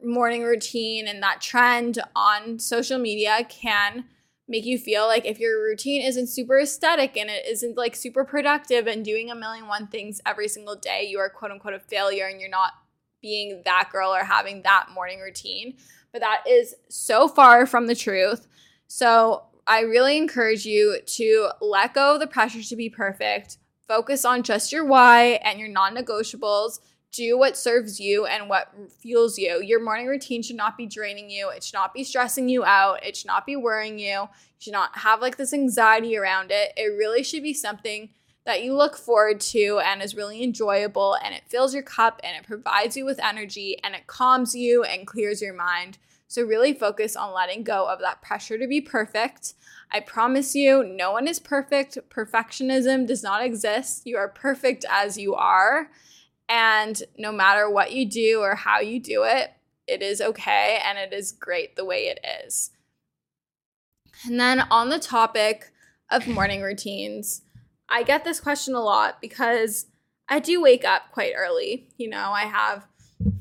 morning 0.02 0.42
routine 0.42 1.08
and 1.08 1.22
that 1.22 1.40
trend 1.40 1.98
on 2.14 2.58
social 2.58 2.98
media 2.98 3.46
can 3.48 4.04
make 4.48 4.64
you 4.64 4.78
feel 4.78 5.06
like 5.06 5.24
if 5.24 5.40
your 5.40 5.62
routine 5.62 6.02
isn't 6.02 6.28
super 6.28 6.58
aesthetic 6.58 7.16
and 7.16 7.28
it 7.28 7.44
isn't 7.46 7.76
like 7.76 7.96
super 7.96 8.24
productive 8.24 8.86
and 8.86 9.04
doing 9.04 9.30
a 9.30 9.34
million 9.34 9.66
one 9.66 9.88
things 9.88 10.20
every 10.24 10.48
single 10.48 10.76
day, 10.76 11.04
you 11.04 11.18
are 11.18 11.28
quote 11.28 11.50
unquote 11.50 11.74
a 11.74 11.80
failure 11.80 12.26
and 12.26 12.40
you're 12.40 12.50
not 12.50 12.72
being 13.20 13.62
that 13.64 13.88
girl 13.90 14.14
or 14.14 14.24
having 14.24 14.62
that 14.62 14.88
morning 14.94 15.20
routine. 15.20 15.76
But 16.12 16.20
that 16.20 16.44
is 16.48 16.74
so 16.88 17.28
far 17.28 17.66
from 17.66 17.86
the 17.86 17.94
truth. 17.94 18.46
So 18.86 19.44
I 19.66 19.80
really 19.80 20.16
encourage 20.16 20.64
you 20.64 21.00
to 21.04 21.48
let 21.60 21.94
go 21.94 22.14
of 22.14 22.20
the 22.20 22.26
pressure 22.28 22.62
to 22.62 22.76
be 22.76 22.88
perfect, 22.88 23.58
focus 23.88 24.24
on 24.24 24.44
just 24.44 24.70
your 24.70 24.84
why 24.84 25.40
and 25.42 25.58
your 25.58 25.68
non 25.68 25.96
negotiables 25.96 26.78
do 27.12 27.38
what 27.38 27.56
serves 27.56 27.98
you 27.98 28.26
and 28.26 28.48
what 28.48 28.72
fuels 28.90 29.38
you. 29.38 29.62
Your 29.62 29.82
morning 29.82 30.06
routine 30.06 30.42
should 30.42 30.56
not 30.56 30.76
be 30.76 30.86
draining 30.86 31.30
you. 31.30 31.48
It 31.50 31.64
should 31.64 31.74
not 31.74 31.94
be 31.94 32.04
stressing 32.04 32.48
you 32.48 32.64
out. 32.64 33.04
It 33.04 33.16
should 33.16 33.26
not 33.26 33.46
be 33.46 33.56
worrying 33.56 33.98
you. 33.98 34.06
You 34.06 34.28
should 34.58 34.72
not 34.72 34.98
have 34.98 35.20
like 35.20 35.36
this 35.36 35.54
anxiety 35.54 36.16
around 36.16 36.50
it. 36.50 36.72
It 36.76 36.96
really 36.96 37.22
should 37.22 37.42
be 37.42 37.54
something 37.54 38.10
that 38.44 38.62
you 38.62 38.74
look 38.74 38.96
forward 38.96 39.40
to 39.40 39.80
and 39.84 40.00
is 40.00 40.14
really 40.14 40.42
enjoyable 40.42 41.16
and 41.22 41.34
it 41.34 41.42
fills 41.48 41.74
your 41.74 41.82
cup 41.82 42.20
and 42.22 42.36
it 42.36 42.46
provides 42.46 42.96
you 42.96 43.04
with 43.04 43.22
energy 43.22 43.76
and 43.82 43.94
it 43.94 44.06
calms 44.06 44.54
you 44.54 44.84
and 44.84 45.06
clears 45.06 45.42
your 45.42 45.54
mind. 45.54 45.98
So, 46.28 46.42
really 46.42 46.72
focus 46.72 47.14
on 47.14 47.34
letting 47.34 47.62
go 47.62 47.88
of 47.88 48.00
that 48.00 48.20
pressure 48.20 48.58
to 48.58 48.66
be 48.66 48.80
perfect. 48.80 49.54
I 49.92 50.00
promise 50.00 50.54
you, 50.56 50.82
no 50.82 51.12
one 51.12 51.28
is 51.28 51.38
perfect. 51.38 51.98
Perfectionism 52.10 53.06
does 53.06 53.22
not 53.22 53.44
exist. 53.44 54.02
You 54.06 54.16
are 54.16 54.28
perfect 54.28 54.84
as 54.90 55.16
you 55.16 55.34
are. 55.34 55.88
And 56.48 57.02
no 57.18 57.32
matter 57.32 57.68
what 57.68 57.92
you 57.92 58.08
do 58.08 58.40
or 58.40 58.54
how 58.54 58.80
you 58.80 59.00
do 59.00 59.24
it, 59.24 59.52
it 59.86 60.02
is 60.02 60.20
okay 60.20 60.80
and 60.84 60.98
it 60.98 61.12
is 61.12 61.32
great 61.32 61.76
the 61.76 61.84
way 61.84 62.06
it 62.06 62.24
is. 62.44 62.70
And 64.24 64.38
then 64.38 64.60
on 64.70 64.88
the 64.88 64.98
topic 64.98 65.72
of 66.10 66.26
morning 66.26 66.62
routines, 66.62 67.42
I 67.88 68.02
get 68.02 68.24
this 68.24 68.40
question 68.40 68.74
a 68.74 68.80
lot 68.80 69.20
because 69.20 69.86
I 70.28 70.38
do 70.40 70.60
wake 70.60 70.84
up 70.84 71.12
quite 71.12 71.34
early. 71.36 71.88
You 71.96 72.10
know, 72.10 72.30
I 72.32 72.42
have 72.42 72.86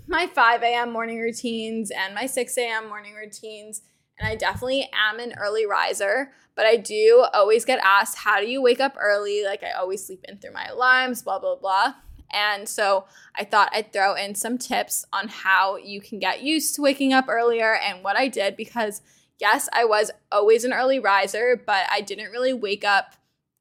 my 0.08 0.28
5 0.28 0.62
a.m. 0.62 0.92
morning 0.92 1.20
routines 1.20 1.92
and 1.92 2.14
my 2.14 2.26
6 2.26 2.58
a.m. 2.58 2.88
morning 2.88 3.16
routines. 3.16 3.82
And 4.20 4.28
I 4.28 4.36
definitely 4.36 4.90
am 4.94 5.20
an 5.20 5.34
early 5.38 5.66
riser, 5.66 6.32
but 6.56 6.66
I 6.66 6.78
do 6.78 7.26
always 7.34 7.66
get 7.66 7.80
asked, 7.84 8.20
How 8.20 8.40
do 8.40 8.48
you 8.48 8.62
wake 8.62 8.80
up 8.80 8.96
early? 8.98 9.44
Like, 9.44 9.62
I 9.62 9.72
always 9.72 10.06
sleep 10.06 10.24
in 10.28 10.38
through 10.38 10.54
my 10.54 10.68
alarms, 10.68 11.22
blah, 11.22 11.40
blah, 11.40 11.58
blah. 11.58 11.96
And 12.32 12.68
so 12.68 13.06
I 13.36 13.44
thought 13.44 13.70
I'd 13.74 13.94
throw 13.94 14.16
in 14.16 14.36
some 14.36 14.58
tips 14.58 15.06
on 15.14 15.28
how 15.28 15.78
you 15.78 16.02
can 16.02 16.20
get 16.20 16.42
used 16.42 16.76
to 16.76 16.82
waking 16.82 17.14
up 17.14 17.26
earlier 17.28 17.76
and 17.76 18.04
what 18.04 18.18
I 18.18 18.28
did 18.28 18.56
because 18.56 19.02
yes, 19.40 19.70
I 19.74 19.86
was 19.86 20.12
always 20.32 20.64
an 20.64 20.74
early 20.74 21.00
riser, 21.00 21.62
but 21.66 21.86
I 21.92 22.02
didn't 22.02 22.32
really 22.32 22.54
wake 22.54 22.84
up 22.84 23.16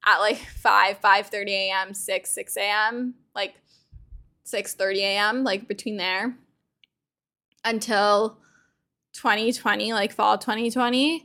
at 0.05 0.19
like 0.19 0.37
5, 0.57 0.99
5 0.99 1.27
30 1.27 1.53
a.m., 1.53 1.95
6, 1.95 2.31
6 2.31 2.57
a.m., 2.57 3.15
like 3.35 3.55
6 4.45 4.75
30 4.75 5.01
a.m., 5.01 5.45
like 5.45 5.69
between 5.69 5.97
there 5.97 6.37
until 7.65 8.39
2020, 9.15 9.93
like 9.93 10.13
fall 10.13 10.39
2020. 10.39 11.25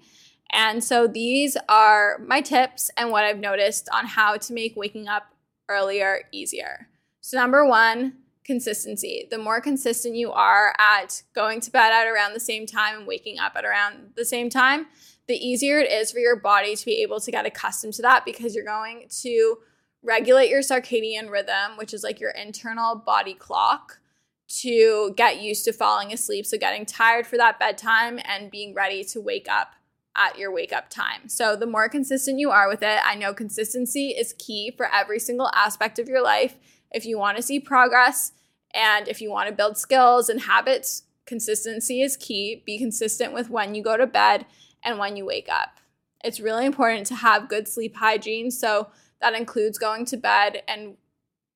And 0.52 0.84
so 0.84 1.06
these 1.06 1.58
are 1.68 2.20
my 2.26 2.42
tips 2.42 2.90
and 2.98 3.12
what 3.12 3.24
I've 3.24 3.40
noticed 3.40 3.88
on 3.94 4.06
how 4.06 4.38
to 4.38 4.54
make 4.54 4.76
waking 4.76 5.08
up 5.08 5.34
earlier 5.68 6.22
easier. 6.32 6.88
So, 7.30 7.38
number 7.38 7.64
one, 7.64 8.14
consistency. 8.44 9.28
The 9.30 9.38
more 9.38 9.62
consistent 9.62 10.16
you 10.16 10.32
are 10.32 10.74
at 10.80 11.22
going 11.36 11.62
to 11.62 11.70
bed 11.70 11.92
at 11.92 12.08
around 12.08 12.34
the 12.34 12.40
same 12.40 12.66
time 12.66 12.98
and 12.98 13.06
waking 13.06 13.38
up 13.38 13.52
at 13.56 13.66
around 13.66 14.14
the 14.16 14.26
same 14.26 14.50
time, 14.50 14.88
the 15.28 15.36
easier 15.36 15.78
it 15.78 15.92
is 15.92 16.12
for 16.12 16.18
your 16.18 16.36
body 16.36 16.76
to 16.76 16.86
be 16.86 17.04
able 17.04 17.20
to 17.20 17.30
get 17.30 17.46
accustomed 17.46 17.94
to 17.94 18.02
that 18.02 18.26
because 18.26 18.56
you're 18.56 18.66
going 18.66 19.06
to 19.22 19.58
regulate 20.02 20.50
your 20.50 20.62
circadian 20.62 21.30
rhythm, 21.30 21.78
which 21.78 21.94
is 21.94 22.04
like 22.04 22.20
your 22.20 22.32
internal 22.32 22.96
body 22.96 23.36
clock, 23.36 24.00
to 24.48 25.14
get 25.16 25.40
used 25.40 25.66
to 25.66 25.72
falling 25.72 26.12
asleep. 26.12 26.48
So, 26.48 26.58
getting 26.58 26.84
tired 26.84 27.28
for 27.28 27.38
that 27.38 27.60
bedtime 27.60 28.20
and 28.26 28.50
being 28.50 28.74
ready 28.74 29.04
to 29.04 29.22
wake 29.22 29.46
up 29.48 29.74
at 30.16 30.40
your 30.40 30.52
wake 30.52 30.74
up 30.74 30.90
time. 30.90 31.30
So, 31.30 31.56
the 31.56 31.68
more 31.68 31.90
consistent 31.90 32.40
you 32.40 32.50
are 32.50 32.68
with 32.68 32.82
it, 32.82 33.00
I 33.06 33.14
know 33.14 33.36
consistency 33.36 34.16
is 34.18 34.34
key 34.40 34.74
for 34.76 34.92
every 34.92 35.20
single 35.20 35.52
aspect 35.54 36.00
of 36.00 36.10
your 36.10 36.24
life. 36.24 36.56
If 36.92 37.06
you 37.06 37.18
want 37.18 37.38
to 37.38 37.44
see 37.44 37.60
progress 37.60 38.32
and 38.74 39.08
if 39.08 39.22
you 39.22 39.30
want 39.30 39.50
to 39.50 39.56
build 39.56 39.78
skills 39.78 40.30
and 40.30 40.42
habits, 40.42 41.04
consistency 41.26 42.02
is 42.02 42.18
key. 42.18 42.64
Be 42.66 42.78
consistent 42.78 43.34
with 43.34 43.50
when 43.50 43.76
you 43.76 43.84
go 43.84 43.98
to 43.98 44.08
bed 44.08 44.46
and 44.84 44.98
when 44.98 45.16
you 45.16 45.26
wake 45.26 45.48
up. 45.50 45.80
It's 46.24 46.40
really 46.40 46.66
important 46.66 47.08
to 47.08 47.16
have 47.16 47.50
good 47.50 47.68
sleep 47.68 47.96
hygiene. 47.96 48.52
So 48.52 48.90
that 49.22 49.34
includes 49.34 49.78
going 49.78 50.06
to 50.06 50.18
bed 50.18 50.64
and 50.68 50.98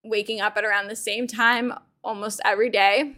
waking 0.04 0.42
up 0.42 0.58
at 0.58 0.66
around 0.66 0.88
the 0.88 0.96
same 0.96 1.28
time 1.28 1.74
almost 2.04 2.42
every 2.46 2.70
day. 2.70 3.16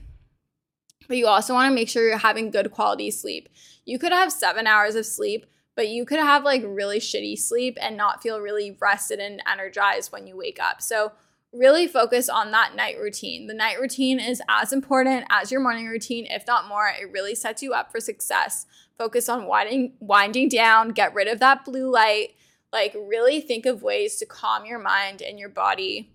But 1.08 1.17
you 1.17 1.28
also 1.28 1.54
want 1.54 1.69
to 1.69 1.75
make 1.75 1.89
sure 1.89 2.08
you're 2.08 2.17
having 2.17 2.49
good 2.49 2.71
quality 2.71 3.12
sleep. 3.12 3.49
You 3.86 3.99
could 3.99 4.12
have 4.12 4.32
seven 4.32 4.65
hours 4.65 4.95
of 4.95 5.06
sleep, 5.06 5.45
but 5.75 5.88
you 5.88 6.06
could 6.06 6.19
have 6.19 6.43
like 6.43 6.63
really 6.65 6.99
shitty 6.99 7.38
sleep 7.38 7.78
and 7.82 7.95
not 7.97 8.23
feel 8.23 8.39
really 8.39 8.75
rested 8.80 9.19
and 9.19 9.41
energized 9.51 10.12
when 10.12 10.25
you 10.25 10.36
wake 10.36 10.60
up. 10.60 10.82
So 10.82 11.12
really 11.55 11.87
focus 11.87 12.29
on 12.29 12.51
that 12.51 12.75
night 12.75 12.97
routine. 12.99 13.47
The 13.47 13.53
night 13.53 13.79
routine 13.79 14.19
is 14.19 14.41
as 14.49 14.73
important 14.73 15.25
as 15.29 15.51
your 15.51 15.61
morning 15.61 15.87
routine, 15.87 16.25
if 16.29 16.45
not 16.47 16.67
more. 16.67 16.87
It 16.87 17.11
really 17.11 17.35
sets 17.35 17.63
you 17.63 17.73
up 17.73 17.91
for 17.91 17.99
success. 17.99 18.65
Focus 18.97 19.29
on 19.29 19.45
winding 19.45 19.93
winding 19.99 20.49
down, 20.49 20.89
get 20.89 21.13
rid 21.13 21.27
of 21.27 21.39
that 21.39 21.65
blue 21.65 21.91
light. 21.91 22.35
Like 22.71 22.95
really 22.95 23.41
think 23.41 23.65
of 23.65 23.83
ways 23.83 24.17
to 24.17 24.25
calm 24.25 24.65
your 24.65 24.79
mind 24.79 25.21
and 25.21 25.39
your 25.39 25.49
body 25.49 26.11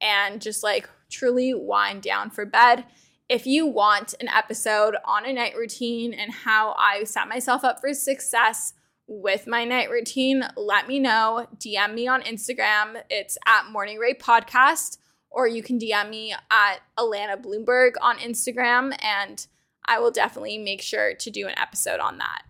and 0.00 0.40
just 0.40 0.62
like 0.62 0.88
truly 1.10 1.54
wind 1.54 2.02
down 2.02 2.30
for 2.30 2.44
bed. 2.44 2.84
If 3.28 3.46
you 3.46 3.66
want 3.66 4.14
an 4.20 4.28
episode 4.28 4.96
on 5.04 5.24
a 5.24 5.32
night 5.32 5.56
routine 5.56 6.12
and 6.12 6.30
how 6.30 6.74
I 6.78 7.04
set 7.04 7.26
myself 7.26 7.64
up 7.64 7.80
for 7.80 7.94
success, 7.94 8.74
with 9.06 9.46
my 9.46 9.64
night 9.64 9.90
routine, 9.90 10.44
let 10.56 10.88
me 10.88 10.98
know. 10.98 11.46
DM 11.58 11.94
me 11.94 12.08
on 12.08 12.22
Instagram. 12.22 13.02
It's 13.10 13.36
at 13.46 13.70
Morning 13.70 13.98
Rae 13.98 14.14
Podcast, 14.14 14.98
or 15.30 15.46
you 15.46 15.62
can 15.62 15.78
DM 15.78 16.10
me 16.10 16.34
at 16.50 16.78
Allana 16.98 17.40
Blumberg 17.40 17.94
on 18.00 18.16
Instagram, 18.18 18.96
and 19.02 19.46
I 19.84 19.98
will 19.98 20.10
definitely 20.10 20.58
make 20.58 20.80
sure 20.80 21.14
to 21.14 21.30
do 21.30 21.46
an 21.46 21.58
episode 21.58 22.00
on 22.00 22.18
that. 22.18 22.42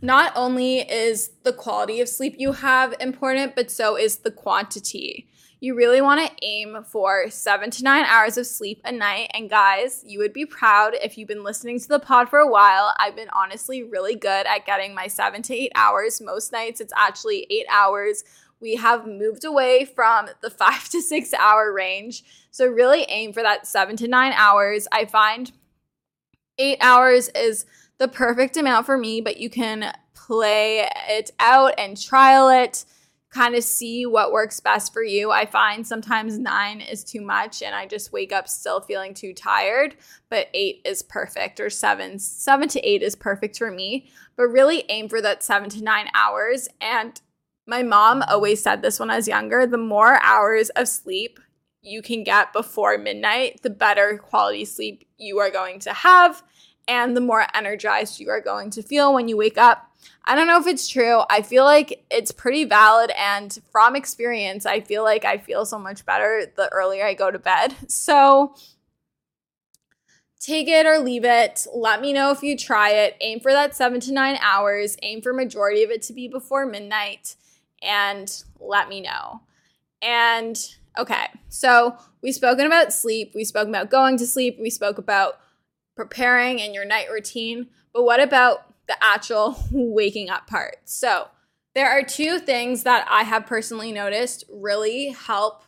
Not 0.00 0.32
only 0.36 0.78
is 0.78 1.30
the 1.42 1.52
quality 1.52 2.00
of 2.00 2.08
sleep 2.08 2.36
you 2.38 2.52
have 2.52 2.94
important, 3.00 3.54
but 3.54 3.70
so 3.70 3.96
is 3.96 4.18
the 4.18 4.30
quantity. 4.30 5.28
You 5.60 5.74
really 5.74 6.00
want 6.00 6.24
to 6.24 6.36
aim 6.46 6.84
for 6.84 7.28
seven 7.30 7.72
to 7.72 7.82
nine 7.82 8.04
hours 8.04 8.38
of 8.38 8.46
sleep 8.46 8.80
a 8.84 8.92
night. 8.92 9.32
And 9.34 9.50
guys, 9.50 10.04
you 10.06 10.20
would 10.20 10.32
be 10.32 10.46
proud 10.46 10.94
if 11.02 11.18
you've 11.18 11.26
been 11.26 11.42
listening 11.42 11.80
to 11.80 11.88
the 11.88 11.98
pod 11.98 12.28
for 12.28 12.38
a 12.38 12.46
while. 12.46 12.94
I've 12.98 13.16
been 13.16 13.30
honestly 13.32 13.82
really 13.82 14.14
good 14.14 14.46
at 14.46 14.66
getting 14.66 14.94
my 14.94 15.08
seven 15.08 15.42
to 15.42 15.54
eight 15.54 15.72
hours. 15.74 16.20
Most 16.20 16.52
nights, 16.52 16.80
it's 16.80 16.92
actually 16.96 17.44
eight 17.50 17.66
hours. 17.72 18.22
We 18.60 18.76
have 18.76 19.04
moved 19.06 19.44
away 19.44 19.84
from 19.84 20.28
the 20.42 20.50
five 20.58 20.88
to 20.90 21.02
six 21.02 21.34
hour 21.34 21.72
range. 21.72 22.22
So, 22.52 22.66
really 22.66 23.02
aim 23.08 23.32
for 23.32 23.42
that 23.42 23.66
seven 23.66 23.96
to 23.96 24.06
nine 24.06 24.32
hours. 24.34 24.86
I 24.92 25.06
find 25.06 25.50
eight 26.58 26.78
hours 26.80 27.30
is 27.30 27.66
the 27.98 28.08
perfect 28.08 28.56
amount 28.56 28.86
for 28.86 28.96
me, 28.96 29.20
but 29.20 29.38
you 29.38 29.50
can 29.50 29.92
play 30.14 30.88
it 31.08 31.32
out 31.40 31.74
and 31.78 32.00
trial 32.00 32.48
it 32.48 32.84
kind 33.38 33.54
of 33.54 33.62
see 33.62 34.04
what 34.04 34.32
works 34.32 34.58
best 34.58 34.92
for 34.92 35.04
you. 35.04 35.30
I 35.30 35.46
find 35.46 35.86
sometimes 35.86 36.40
nine 36.40 36.80
is 36.80 37.04
too 37.04 37.20
much 37.20 37.62
and 37.62 37.72
I 37.72 37.86
just 37.86 38.12
wake 38.12 38.32
up 38.32 38.48
still 38.48 38.80
feeling 38.80 39.14
too 39.14 39.32
tired, 39.32 39.94
but 40.28 40.48
eight 40.54 40.80
is 40.84 41.04
perfect 41.04 41.60
or 41.60 41.70
seven, 41.70 42.18
seven 42.18 42.66
to 42.70 42.80
eight 42.80 43.00
is 43.00 43.14
perfect 43.14 43.56
for 43.56 43.70
me. 43.70 44.10
But 44.36 44.48
really 44.48 44.84
aim 44.88 45.08
for 45.08 45.22
that 45.22 45.44
seven 45.44 45.70
to 45.70 45.84
nine 45.84 46.08
hours. 46.14 46.68
And 46.80 47.20
my 47.64 47.84
mom 47.84 48.24
always 48.26 48.60
said 48.60 48.82
this 48.82 48.98
when 48.98 49.08
I 49.08 49.16
was 49.16 49.28
younger 49.28 49.66
the 49.66 49.78
more 49.78 50.20
hours 50.20 50.70
of 50.70 50.88
sleep 50.88 51.38
you 51.80 52.02
can 52.02 52.24
get 52.24 52.52
before 52.52 52.98
midnight, 52.98 53.62
the 53.62 53.70
better 53.70 54.18
quality 54.18 54.64
sleep 54.64 55.06
you 55.16 55.38
are 55.38 55.50
going 55.50 55.78
to 55.80 55.92
have 55.92 56.42
and 56.88 57.16
the 57.16 57.20
more 57.20 57.46
energized 57.54 58.18
you 58.18 58.30
are 58.30 58.40
going 58.40 58.70
to 58.70 58.82
feel 58.82 59.14
when 59.14 59.28
you 59.28 59.36
wake 59.36 59.58
up 59.58 59.87
I 60.24 60.34
don't 60.34 60.46
know 60.46 60.60
if 60.60 60.66
it's 60.66 60.88
true. 60.88 61.22
I 61.30 61.42
feel 61.42 61.64
like 61.64 62.04
it's 62.10 62.32
pretty 62.32 62.64
valid. 62.64 63.10
And 63.16 63.56
from 63.72 63.96
experience, 63.96 64.66
I 64.66 64.80
feel 64.80 65.02
like 65.02 65.24
I 65.24 65.38
feel 65.38 65.64
so 65.64 65.78
much 65.78 66.04
better 66.04 66.52
the 66.54 66.68
earlier 66.70 67.04
I 67.04 67.14
go 67.14 67.30
to 67.30 67.38
bed. 67.38 67.74
So 67.88 68.54
take 70.40 70.68
it 70.68 70.86
or 70.86 70.98
leave 70.98 71.24
it. 71.24 71.66
Let 71.74 72.00
me 72.00 72.12
know 72.12 72.30
if 72.30 72.42
you 72.42 72.56
try 72.56 72.90
it. 72.90 73.16
Aim 73.20 73.40
for 73.40 73.52
that 73.52 73.74
seven 73.74 74.00
to 74.00 74.12
nine 74.12 74.38
hours. 74.40 74.96
Aim 75.02 75.20
for 75.20 75.32
majority 75.32 75.82
of 75.82 75.90
it 75.90 76.02
to 76.02 76.12
be 76.12 76.28
before 76.28 76.66
midnight. 76.66 77.36
And 77.82 78.30
let 78.60 78.88
me 78.88 79.00
know. 79.00 79.40
And 80.02 80.58
okay, 80.96 81.26
so 81.48 81.96
we've 82.22 82.34
spoken 82.34 82.66
about 82.66 82.92
sleep. 82.92 83.32
We 83.34 83.44
spoke 83.44 83.68
about 83.68 83.90
going 83.90 84.16
to 84.18 84.26
sleep. 84.26 84.58
We 84.60 84.70
spoke 84.70 84.98
about 84.98 85.40
preparing 85.96 86.60
and 86.60 86.74
your 86.74 86.84
night 86.84 87.10
routine. 87.10 87.68
But 87.92 88.04
what 88.04 88.22
about 88.22 88.67
the 88.88 88.96
actual 89.02 89.56
waking 89.70 90.30
up 90.30 90.46
part. 90.46 90.78
So, 90.84 91.28
there 91.74 91.90
are 91.90 92.02
two 92.02 92.40
things 92.40 92.82
that 92.82 93.06
I 93.08 93.22
have 93.22 93.46
personally 93.46 93.92
noticed 93.92 94.44
really 94.50 95.10
help 95.10 95.62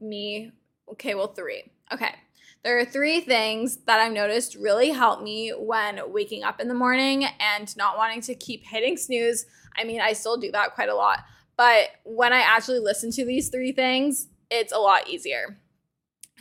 me. 0.00 0.52
Okay, 0.92 1.14
well, 1.14 1.28
three. 1.28 1.70
Okay. 1.92 2.14
There 2.62 2.78
are 2.78 2.86
three 2.86 3.20
things 3.20 3.76
that 3.84 4.00
I've 4.00 4.12
noticed 4.12 4.54
really 4.54 4.88
help 4.90 5.22
me 5.22 5.50
when 5.50 6.00
waking 6.10 6.42
up 6.44 6.60
in 6.60 6.68
the 6.68 6.74
morning 6.74 7.26
and 7.38 7.76
not 7.76 7.98
wanting 7.98 8.22
to 8.22 8.34
keep 8.34 8.64
hitting 8.64 8.96
snooze. 8.96 9.44
I 9.76 9.84
mean, 9.84 10.00
I 10.00 10.14
still 10.14 10.38
do 10.38 10.50
that 10.52 10.74
quite 10.74 10.88
a 10.88 10.94
lot, 10.94 11.18
but 11.58 11.90
when 12.04 12.32
I 12.32 12.40
actually 12.40 12.78
listen 12.78 13.10
to 13.12 13.24
these 13.26 13.50
three 13.50 13.72
things, 13.72 14.28
it's 14.50 14.72
a 14.72 14.78
lot 14.78 15.08
easier. 15.10 15.58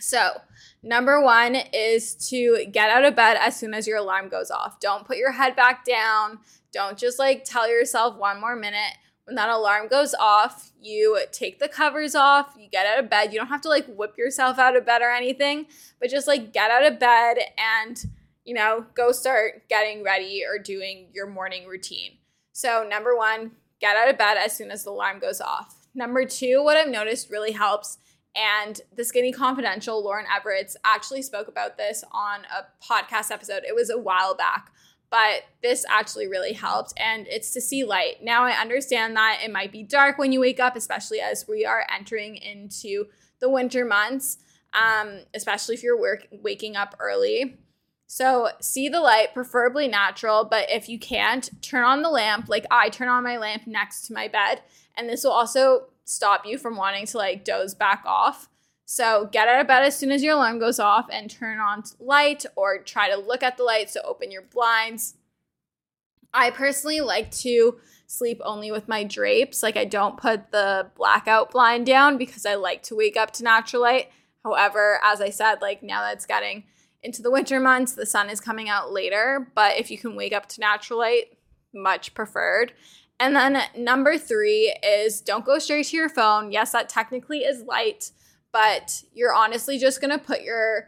So, 0.05 0.41
number 0.83 1.21
one 1.21 1.55
is 1.55 2.13
to 2.27 2.65
get 2.69 2.89
out 2.89 3.05
of 3.05 3.15
bed 3.15 3.37
as 3.39 3.57
soon 3.57 3.73
as 3.73 3.87
your 3.87 3.99
alarm 3.99 4.27
goes 4.27 4.51
off. 4.51 4.81
Don't 4.81 5.07
put 5.07 5.15
your 5.15 5.31
head 5.31 5.55
back 5.55 5.85
down. 5.85 6.39
Don't 6.73 6.97
just 6.97 7.17
like 7.17 7.45
tell 7.45 7.69
yourself 7.69 8.17
one 8.17 8.41
more 8.41 8.53
minute. 8.53 8.97
when 9.23 9.37
that 9.37 9.47
alarm 9.47 9.87
goes 9.87 10.13
off, 10.13 10.73
you 10.81 11.17
take 11.31 11.59
the 11.59 11.69
covers 11.69 12.15
off, 12.15 12.53
you 12.59 12.67
get 12.69 12.85
out 12.85 13.01
of 13.01 13.09
bed. 13.09 13.31
You 13.31 13.39
don't 13.39 13.47
have 13.47 13.61
to 13.61 13.69
like 13.69 13.85
whip 13.85 14.17
yourself 14.17 14.59
out 14.59 14.75
of 14.75 14.85
bed 14.85 15.01
or 15.01 15.09
anything, 15.09 15.67
but 16.01 16.09
just 16.09 16.27
like 16.27 16.51
get 16.51 16.69
out 16.69 16.85
of 16.85 16.99
bed 16.99 17.37
and, 17.57 18.03
you 18.43 18.53
know, 18.53 18.85
go 18.95 19.13
start 19.13 19.69
getting 19.69 20.03
ready 20.03 20.43
or 20.45 20.59
doing 20.59 21.07
your 21.13 21.27
morning 21.27 21.65
routine. 21.65 22.17
So, 22.51 22.85
number 22.85 23.15
one, 23.15 23.51
get 23.79 23.95
out 23.95 24.09
of 24.09 24.17
bed 24.17 24.35
as 24.37 24.53
soon 24.53 24.69
as 24.69 24.83
the 24.83 24.89
alarm 24.91 25.19
goes 25.19 25.39
off. 25.39 25.87
Number 25.95 26.25
two, 26.25 26.61
what 26.61 26.75
I've 26.75 26.89
noticed 26.89 27.29
really 27.31 27.53
helps, 27.53 27.99
and 28.35 28.81
the 28.95 29.03
Skinny 29.03 29.31
Confidential, 29.31 30.03
Lauren 30.03 30.25
Evarts 30.25 30.75
actually 30.83 31.21
spoke 31.21 31.47
about 31.47 31.77
this 31.77 32.03
on 32.11 32.41
a 32.45 32.65
podcast 32.83 33.31
episode. 33.31 33.63
It 33.67 33.75
was 33.75 33.89
a 33.89 33.97
while 33.97 34.35
back 34.35 34.71
but 35.13 35.43
this 35.61 35.85
actually 35.87 36.27
really 36.27 36.53
helped 36.53 36.91
and 36.97 37.27
it's 37.27 37.53
to 37.53 37.61
see 37.61 37.83
light. 37.83 38.23
Now 38.23 38.45
I 38.45 38.59
understand 38.59 39.15
that 39.15 39.41
it 39.45 39.51
might 39.51 39.71
be 39.71 39.83
dark 39.83 40.17
when 40.17 40.31
you 40.31 40.39
wake 40.39 40.59
up, 40.59 40.75
especially 40.75 41.21
as 41.21 41.45
we 41.47 41.67
are 41.67 41.85
entering 41.95 42.35
into 42.35 43.05
the 43.39 43.47
winter 43.47 43.85
months, 43.85 44.39
um, 44.73 45.19
especially 45.35 45.75
if 45.75 45.83
you're 45.83 46.01
work- 46.01 46.25
waking 46.31 46.75
up 46.75 46.95
early. 46.99 47.59
So 48.07 48.49
see 48.59 48.89
the 48.89 49.01
light, 49.01 49.35
preferably 49.35 49.87
natural, 49.87 50.45
but 50.45 50.71
if 50.71 50.89
you 50.89 50.97
can't, 50.97 51.47
turn 51.61 51.83
on 51.83 52.01
the 52.01 52.09
lamp. 52.09 52.49
Like 52.49 52.65
I 52.71 52.89
turn 52.89 53.07
on 53.07 53.23
my 53.23 53.37
lamp 53.37 53.67
next 53.67 54.07
to 54.07 54.13
my 54.13 54.27
bed, 54.27 54.63
and 54.97 55.07
this 55.07 55.23
will 55.23 55.31
also 55.31 55.89
stop 56.05 56.45
you 56.45 56.57
from 56.57 56.75
wanting 56.75 57.05
to 57.07 57.17
like 57.17 57.43
doze 57.43 57.73
back 57.73 58.03
off. 58.05 58.49
So 58.85 59.29
get 59.31 59.47
out 59.47 59.61
of 59.61 59.67
bed 59.67 59.83
as 59.83 59.97
soon 59.97 60.11
as 60.11 60.23
your 60.23 60.35
alarm 60.35 60.59
goes 60.59 60.79
off 60.79 61.07
and 61.11 61.29
turn 61.29 61.59
on 61.59 61.83
light 61.99 62.45
or 62.55 62.79
try 62.79 63.09
to 63.09 63.17
look 63.17 63.41
at 63.41 63.57
the 63.57 63.63
light. 63.63 63.89
So 63.89 64.01
open 64.03 64.31
your 64.31 64.41
blinds. 64.41 65.15
I 66.33 66.49
personally 66.51 66.99
like 66.99 67.31
to 67.31 67.77
sleep 68.07 68.41
only 68.43 68.71
with 68.71 68.87
my 68.87 69.03
drapes. 69.03 69.63
Like 69.63 69.77
I 69.77 69.85
don't 69.85 70.17
put 70.17 70.51
the 70.51 70.91
blackout 70.95 71.51
blind 71.51 71.85
down 71.85 72.17
because 72.17 72.45
I 72.45 72.55
like 72.55 72.83
to 72.83 72.95
wake 72.95 73.17
up 73.17 73.31
to 73.31 73.43
natural 73.43 73.81
light. 73.81 74.09
However, 74.43 74.99
as 75.03 75.21
I 75.21 75.29
said, 75.29 75.61
like 75.61 75.81
now 75.81 76.01
that 76.01 76.15
it's 76.15 76.25
getting 76.25 76.65
into 77.01 77.21
the 77.21 77.31
winter 77.31 77.59
months, 77.59 77.93
the 77.93 78.05
sun 78.05 78.29
is 78.29 78.41
coming 78.41 78.69
out 78.69 78.91
later. 78.91 79.51
But 79.55 79.77
if 79.77 79.89
you 79.89 79.97
can 79.97 80.15
wake 80.15 80.33
up 80.33 80.47
to 80.49 80.59
natural 80.59 80.99
light, 80.99 81.37
much 81.73 82.13
preferred. 82.13 82.73
And 83.23 83.35
then 83.35 83.61
number 83.77 84.17
three 84.17 84.75
is 84.83 85.21
don't 85.21 85.45
go 85.45 85.59
straight 85.59 85.85
to 85.87 85.97
your 85.97 86.09
phone. 86.09 86.51
Yes, 86.51 86.71
that 86.73 86.89
technically 86.89 87.39
is 87.39 87.63
light 87.63 88.11
but 88.53 89.03
you're 89.13 89.33
honestly 89.33 89.77
just 89.77 89.99
going 89.99 90.17
to 90.17 90.23
put 90.23 90.43
your 90.43 90.87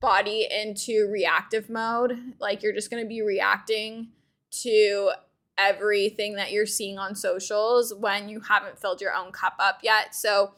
body 0.00 0.46
into 0.50 1.08
reactive 1.10 1.70
mode. 1.70 2.34
Like 2.38 2.62
you're 2.62 2.74
just 2.74 2.90
going 2.90 3.02
to 3.02 3.08
be 3.08 3.22
reacting 3.22 4.08
to 4.62 5.12
everything 5.56 6.34
that 6.34 6.50
you're 6.52 6.66
seeing 6.66 6.98
on 6.98 7.14
socials 7.14 7.94
when 7.94 8.28
you 8.28 8.40
haven't 8.40 8.78
filled 8.78 9.00
your 9.00 9.14
own 9.14 9.30
cup 9.30 9.54
up 9.60 9.78
yet. 9.82 10.14
So 10.14 10.52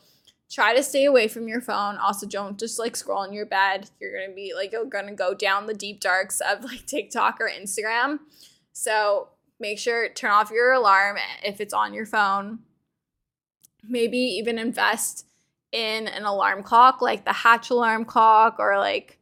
try 0.51 0.75
to 0.75 0.83
stay 0.83 1.05
away 1.05 1.29
from 1.29 1.47
your 1.47 1.61
phone. 1.61 1.97
Also, 1.99 2.27
don't 2.27 2.59
just 2.59 2.79
like 2.79 2.97
scroll 2.97 3.23
in 3.25 3.35
your 3.35 3.47
bed. 3.47 3.91
You're 4.01 4.17
going 4.17 4.31
to 4.31 4.35
be 4.35 4.55
like, 4.57 4.73
you're 4.73 4.87
going 4.87 5.07
to 5.07 5.15
go 5.15 5.35
down 5.35 5.67
the 5.67 5.75
deep 5.75 6.01
darks 6.01 6.41
of 6.41 6.65
like 6.65 6.87
TikTok 6.87 7.37
or 7.39 7.51
Instagram. 7.51 8.21
So 8.73 9.29
make 9.59 9.79
sure 9.79 10.09
turn 10.09 10.31
off 10.31 10.51
your 10.51 10.73
alarm 10.73 11.17
if 11.45 11.61
it's 11.61 11.75
on 11.75 11.95
your 11.95 12.07
phone. 12.07 12.61
Maybe 13.83 14.19
even 14.19 14.59
invest 14.59 15.27
in 15.73 16.09
an 16.09 16.25
alarm 16.25 16.63
clock, 16.63 17.01
like 17.01 17.25
the 17.25 17.33
Hatch 17.33 17.71
alarm 17.71 18.05
clock, 18.05 18.57
or 18.59 18.79
like, 18.79 19.19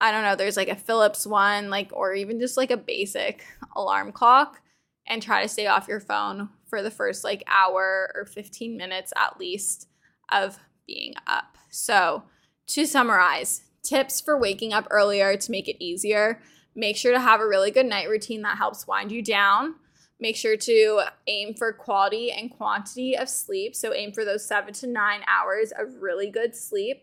I 0.00 0.10
don't 0.10 0.22
know, 0.22 0.36
there's 0.36 0.56
like 0.56 0.68
a 0.68 0.76
Philips 0.76 1.26
one, 1.26 1.70
like, 1.70 1.90
or 1.92 2.14
even 2.14 2.38
just 2.38 2.56
like 2.56 2.70
a 2.70 2.76
basic 2.76 3.44
alarm 3.74 4.12
clock, 4.12 4.60
and 5.06 5.22
try 5.22 5.42
to 5.42 5.48
stay 5.48 5.66
off 5.66 5.88
your 5.88 6.00
phone 6.00 6.50
for 6.66 6.82
the 6.82 6.90
first 6.90 7.24
like 7.24 7.44
hour 7.46 8.12
or 8.14 8.26
15 8.26 8.76
minutes 8.76 9.12
at 9.16 9.38
least 9.38 9.88
of 10.30 10.58
being 10.86 11.14
up. 11.26 11.56
So, 11.70 12.24
to 12.68 12.86
summarize, 12.86 13.62
tips 13.82 14.20
for 14.20 14.38
waking 14.38 14.72
up 14.72 14.86
earlier 14.90 15.36
to 15.36 15.50
make 15.50 15.68
it 15.68 15.82
easier. 15.82 16.40
Make 16.76 16.98
sure 16.98 17.12
to 17.12 17.20
have 17.20 17.40
a 17.40 17.46
really 17.46 17.70
good 17.70 17.86
night 17.86 18.08
routine 18.08 18.42
that 18.42 18.58
helps 18.58 18.86
wind 18.86 19.10
you 19.10 19.22
down. 19.22 19.76
Make 20.20 20.36
sure 20.36 20.56
to 20.58 21.02
aim 21.26 21.54
for 21.54 21.72
quality 21.72 22.30
and 22.30 22.50
quantity 22.50 23.16
of 23.16 23.30
sleep. 23.30 23.74
So 23.74 23.94
aim 23.94 24.12
for 24.12 24.24
those 24.24 24.46
seven 24.46 24.74
to 24.74 24.86
nine 24.86 25.22
hours 25.26 25.72
of 25.76 26.02
really 26.02 26.30
good 26.30 26.54
sleep. 26.54 27.02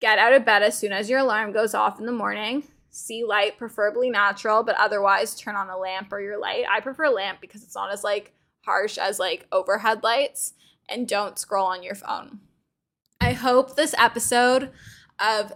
Get 0.00 0.18
out 0.18 0.32
of 0.32 0.44
bed 0.44 0.62
as 0.62 0.76
soon 0.76 0.92
as 0.92 1.08
your 1.08 1.20
alarm 1.20 1.52
goes 1.52 1.74
off 1.74 2.00
in 2.00 2.06
the 2.06 2.12
morning. 2.12 2.64
See 2.90 3.24
light, 3.24 3.58
preferably 3.58 4.08
natural, 4.08 4.62
but 4.62 4.76
otherwise 4.76 5.34
turn 5.34 5.56
on 5.56 5.68
a 5.68 5.78
lamp 5.78 6.12
or 6.12 6.20
your 6.20 6.38
light. 6.38 6.64
I 6.70 6.80
prefer 6.80 7.08
lamp 7.08 7.40
because 7.40 7.62
it's 7.62 7.74
not 7.74 7.92
as 7.92 8.04
like 8.04 8.32
harsh 8.64 8.96
as 8.96 9.18
like 9.18 9.46
overhead 9.52 10.02
lights 10.02 10.54
and 10.88 11.08
don't 11.08 11.38
scroll 11.38 11.66
on 11.66 11.82
your 11.82 11.94
phone. 11.94 12.40
I 13.20 13.32
hope 13.32 13.76
this 13.76 13.94
episode 13.98 14.70
of 15.18 15.52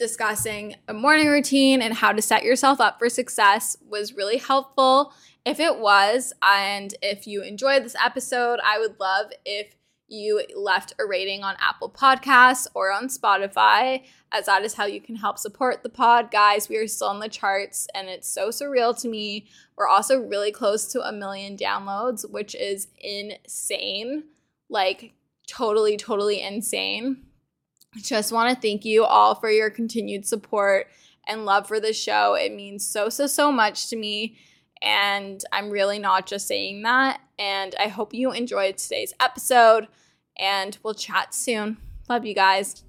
discussing 0.00 0.76
a 0.88 0.94
morning 0.94 1.28
routine 1.28 1.82
and 1.82 1.92
how 1.92 2.10
to 2.10 2.22
set 2.22 2.42
yourself 2.42 2.80
up 2.80 2.98
for 2.98 3.10
success 3.10 3.76
was 3.86 4.14
really 4.14 4.38
helpful 4.38 5.12
if 5.44 5.60
it 5.60 5.78
was, 5.78 6.32
and 6.42 6.94
if 7.02 7.26
you 7.26 7.42
enjoyed 7.42 7.84
this 7.84 7.96
episode, 8.02 8.60
I 8.64 8.78
would 8.78 8.98
love 8.98 9.26
if 9.44 9.74
you 10.08 10.42
left 10.56 10.94
a 10.98 11.04
rating 11.04 11.42
on 11.42 11.54
Apple 11.60 11.90
Podcasts 11.90 12.66
or 12.74 12.90
on 12.90 13.08
Spotify, 13.08 14.02
as 14.32 14.46
that 14.46 14.64
is 14.64 14.74
how 14.74 14.86
you 14.86 15.02
can 15.02 15.16
help 15.16 15.38
support 15.38 15.82
the 15.82 15.88
pod. 15.90 16.30
Guys, 16.30 16.68
we 16.68 16.78
are 16.78 16.86
still 16.86 17.08
on 17.08 17.20
the 17.20 17.28
charts, 17.28 17.86
and 17.94 18.08
it's 18.08 18.28
so 18.28 18.48
surreal 18.48 18.98
to 19.02 19.08
me. 19.08 19.46
We're 19.76 19.86
also 19.86 20.18
really 20.18 20.50
close 20.50 20.86
to 20.92 21.06
a 21.06 21.12
million 21.12 21.58
downloads, 21.58 22.28
which 22.28 22.54
is 22.54 22.88
insane. 22.98 24.24
Like, 24.70 25.12
totally, 25.46 25.96
totally 25.98 26.40
insane. 26.40 27.26
Just 27.96 28.30
want 28.30 28.54
to 28.54 28.60
thank 28.60 28.84
you 28.84 29.04
all 29.04 29.34
for 29.34 29.50
your 29.50 29.68
continued 29.68 30.24
support 30.24 30.86
and 31.26 31.44
love 31.44 31.66
for 31.66 31.80
the 31.80 31.92
show. 31.92 32.34
It 32.34 32.54
means 32.54 32.86
so, 32.86 33.08
so, 33.08 33.26
so 33.26 33.50
much 33.50 33.88
to 33.88 33.96
me. 33.96 34.38
And 34.80 35.42
I'm 35.52 35.70
really 35.70 35.98
not 35.98 36.26
just 36.26 36.46
saying 36.46 36.82
that. 36.82 37.20
And 37.38 37.74
I 37.80 37.88
hope 37.88 38.14
you 38.14 38.30
enjoyed 38.30 38.78
today's 38.78 39.12
episode. 39.18 39.88
And 40.38 40.78
we'll 40.84 40.94
chat 40.94 41.34
soon. 41.34 41.78
Love 42.08 42.24
you 42.24 42.34
guys. 42.34 42.84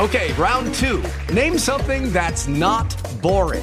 Okay, 0.00 0.32
round 0.32 0.74
two. 0.74 1.02
Name 1.30 1.58
something 1.58 2.10
that's 2.10 2.48
not 2.48 2.96
boring. 3.20 3.62